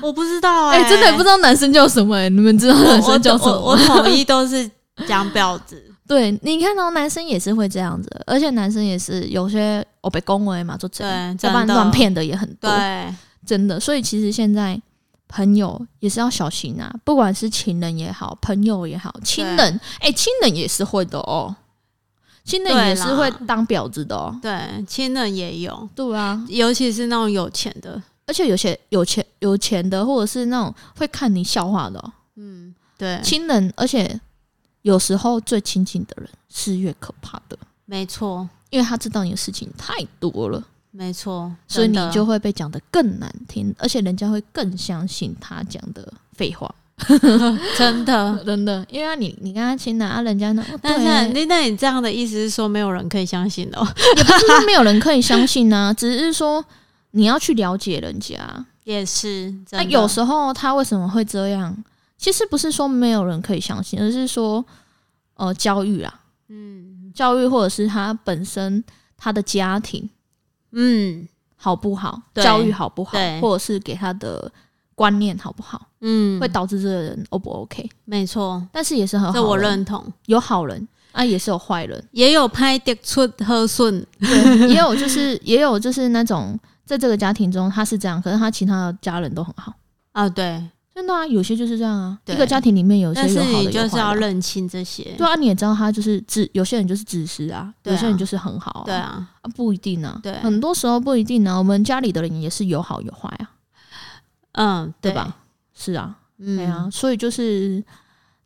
[0.02, 3.52] 我不知道哎，真的不知道男生叫什么哎，你们知道男生叫什么？
[3.56, 4.68] 我统一都是
[5.06, 5.80] 讲婊子。
[6.08, 12.68] 对，你看到男生也是会这样子，而且男生也是有些我被恭维嘛，就这样，要不然乱骗的也很多。
[12.68, 13.14] 对，
[13.46, 13.78] 真的。
[13.78, 14.76] 所以其实现在
[15.28, 21.54] 朋友也是要小心啊，不管是情人也好，朋友也好，亲人哎，亲人也是会的哦。
[22.51, 34.20] 亲人也是会当婊子的哦，对，亲人也有，对啊，尤其是那种有钱的，而且有些有钱有钱的，或者是那种会看你笑话的，嗯，对，亲人，而且
[34.82, 46.74] 有时候最亲近的人是越可怕的，没错，因为他知道你的事情太多了，没错，所以你就会被讲的更难听，而且人家会更相信他讲的废话。
[47.76, 50.64] 真的，真的，因为你你跟他亲啊，人家呢？
[50.82, 53.86] 但是那那你这样的意思是说，没有人可以相信哦？
[54.16, 56.64] 也不是说没有人可以相信啊，只是说
[57.12, 58.38] 你要去了解人家。
[58.84, 61.76] 也是，那有时候他为什么会这样？
[62.16, 64.64] 其实不是说没有人可以相信，而是说
[65.34, 68.82] 呃，教育啊，嗯，教育或者是他本身
[69.16, 70.09] 他的家庭，
[70.72, 72.20] 嗯，好不好？
[72.34, 73.18] 教育好不好？
[73.40, 74.51] 或者是给他的。
[75.01, 75.80] 观念好不好？
[76.03, 77.88] 嗯，会导致这个人 O 不 OK？
[78.05, 80.05] 没错，但是也是很好，这我认同。
[80.26, 84.07] 有好人啊，也是有坏人，也有拍的出和顺，
[84.68, 89.72] 也有就是也有就是那种在这个家庭中他是这样，可是他其他的家人都很好
[90.12, 90.28] 啊。
[90.28, 90.62] 对，
[90.94, 92.18] 真的啊，有些就是这样啊。
[92.26, 95.14] 一个家庭里面有些有好的，就是要认清这些。
[95.16, 98.82] 对啊，你也知道他就是自有些人就是自私啊，有些人就是很好。
[98.84, 100.20] 对啊，啊不一定啊。
[100.22, 101.57] 对，很多时候不一定啊。
[101.57, 103.48] 我们家里的人也是有好有坏啊。
[104.53, 105.36] 嗯，对吧？
[105.74, 107.82] 是啊，对啊，所以就是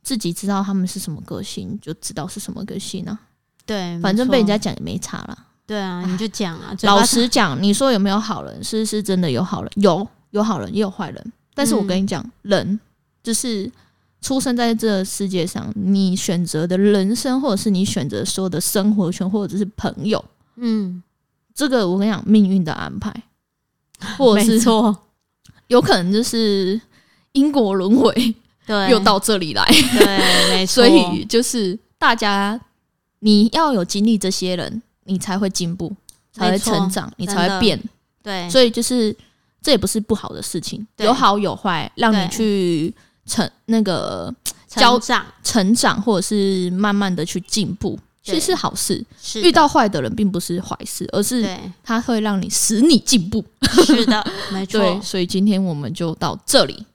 [0.02, 3.18] 自己知道他们是什么个性，就知道是什么个性啊。
[3.66, 5.38] 对，反正被人家讲也没差了。
[5.66, 6.76] 对啊，你就讲啊。
[6.82, 8.62] 老实讲，你说有没有好人？
[8.62, 11.32] 是是真的有好人，有有好人也有坏人。
[11.54, 12.78] 但是我跟你讲，人
[13.22, 13.70] 就是
[14.20, 20.22] 出生在这世界上，你选择的人生，或者是你选择说的生活圈，或者是朋友，
[20.56, 21.02] 嗯，
[21.54, 23.22] 这个我跟你讲，命运的安排，
[24.18, 24.94] 或者是错。
[25.68, 26.80] 有可能就是
[27.32, 28.34] 因果轮回，
[28.66, 29.64] 对， 又到这里来，
[29.98, 30.84] 对，没错。
[30.84, 32.60] 所以就是大家，
[33.20, 35.94] 你要有经历这些人，你才会进步，
[36.32, 37.80] 才会成长，你才会变。
[38.22, 39.14] 对，所以就是
[39.62, 42.92] 这也不是不好的事情，有好有坏，让你去
[43.26, 44.34] 成那个
[44.68, 47.98] 成长、成长，或者是慢慢的去进步。
[48.24, 49.04] 其实是好事，
[49.42, 51.46] 遇到坏的人并不是坏事，而是
[51.82, 53.44] 他会让你使你进步。
[53.84, 54.98] 是的，没错。
[55.02, 56.86] 所以今天我们就到这里。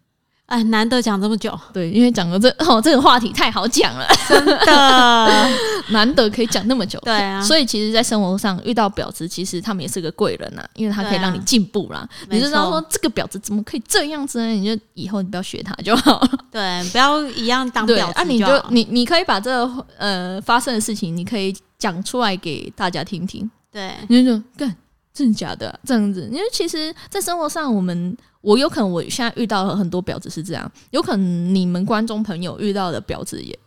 [0.50, 5.50] 哎，难得讲这么久，对，因为讲了这 哦，这个话题太好讲了，真的
[5.90, 7.00] 难得可以讲那么久。
[7.02, 12.08] 对啊，所以其实，在生活上遇到婊子，其实他们也是个贵人呐，因为他可以让你进步啦。
[12.30, 14.48] 你就知道说这个婊子怎么可以这样子呢？
[14.48, 16.20] 你就以后你不要学他就好。
[16.52, 18.14] 对，不要一样当婊子。
[18.16, 23.50] 啊，你就你你可以把这呃发生的事情，你可以讲出来给大家听听。
[23.72, 24.76] 对，你就干
[25.14, 26.30] 真的假的这样子？
[26.32, 28.18] 因为其实，在生活上我们。
[28.42, 33.60] 我有可能我现在遇到了很多婊子是这样，有可能你们观众朋友遇到的婊子也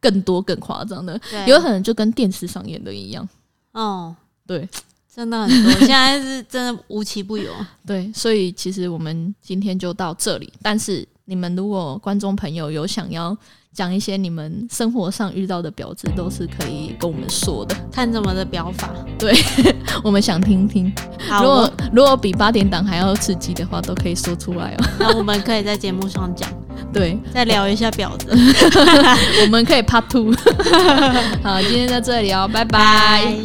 [0.00, 1.14] 更多更夸张的，
[1.46, 3.28] 有可能就跟电视上演的一样。
[3.70, 4.12] 哦，
[4.44, 4.68] 对，
[5.14, 7.52] 真的很多，现在是真的无奇不有。
[7.86, 13.38] 对，所以其实我们今天就到这里，但是你们如果观众朋友有想要。
[13.76, 17.76] 讲一些你们生活上遇到的婊子，都是可以跟我们说的。
[17.92, 19.36] 看怎么的表法， 对
[20.02, 20.90] 我们想听听。
[21.42, 24.84] 如果如果比八点档还要刺激的话，都可以说出来哦。
[24.98, 26.48] 那我们可以在节目上讲，
[26.90, 28.28] 对，再聊一下婊子。
[29.42, 30.32] 我们可以 part two。
[31.42, 33.36] 好，今天在这里哦，拜拜。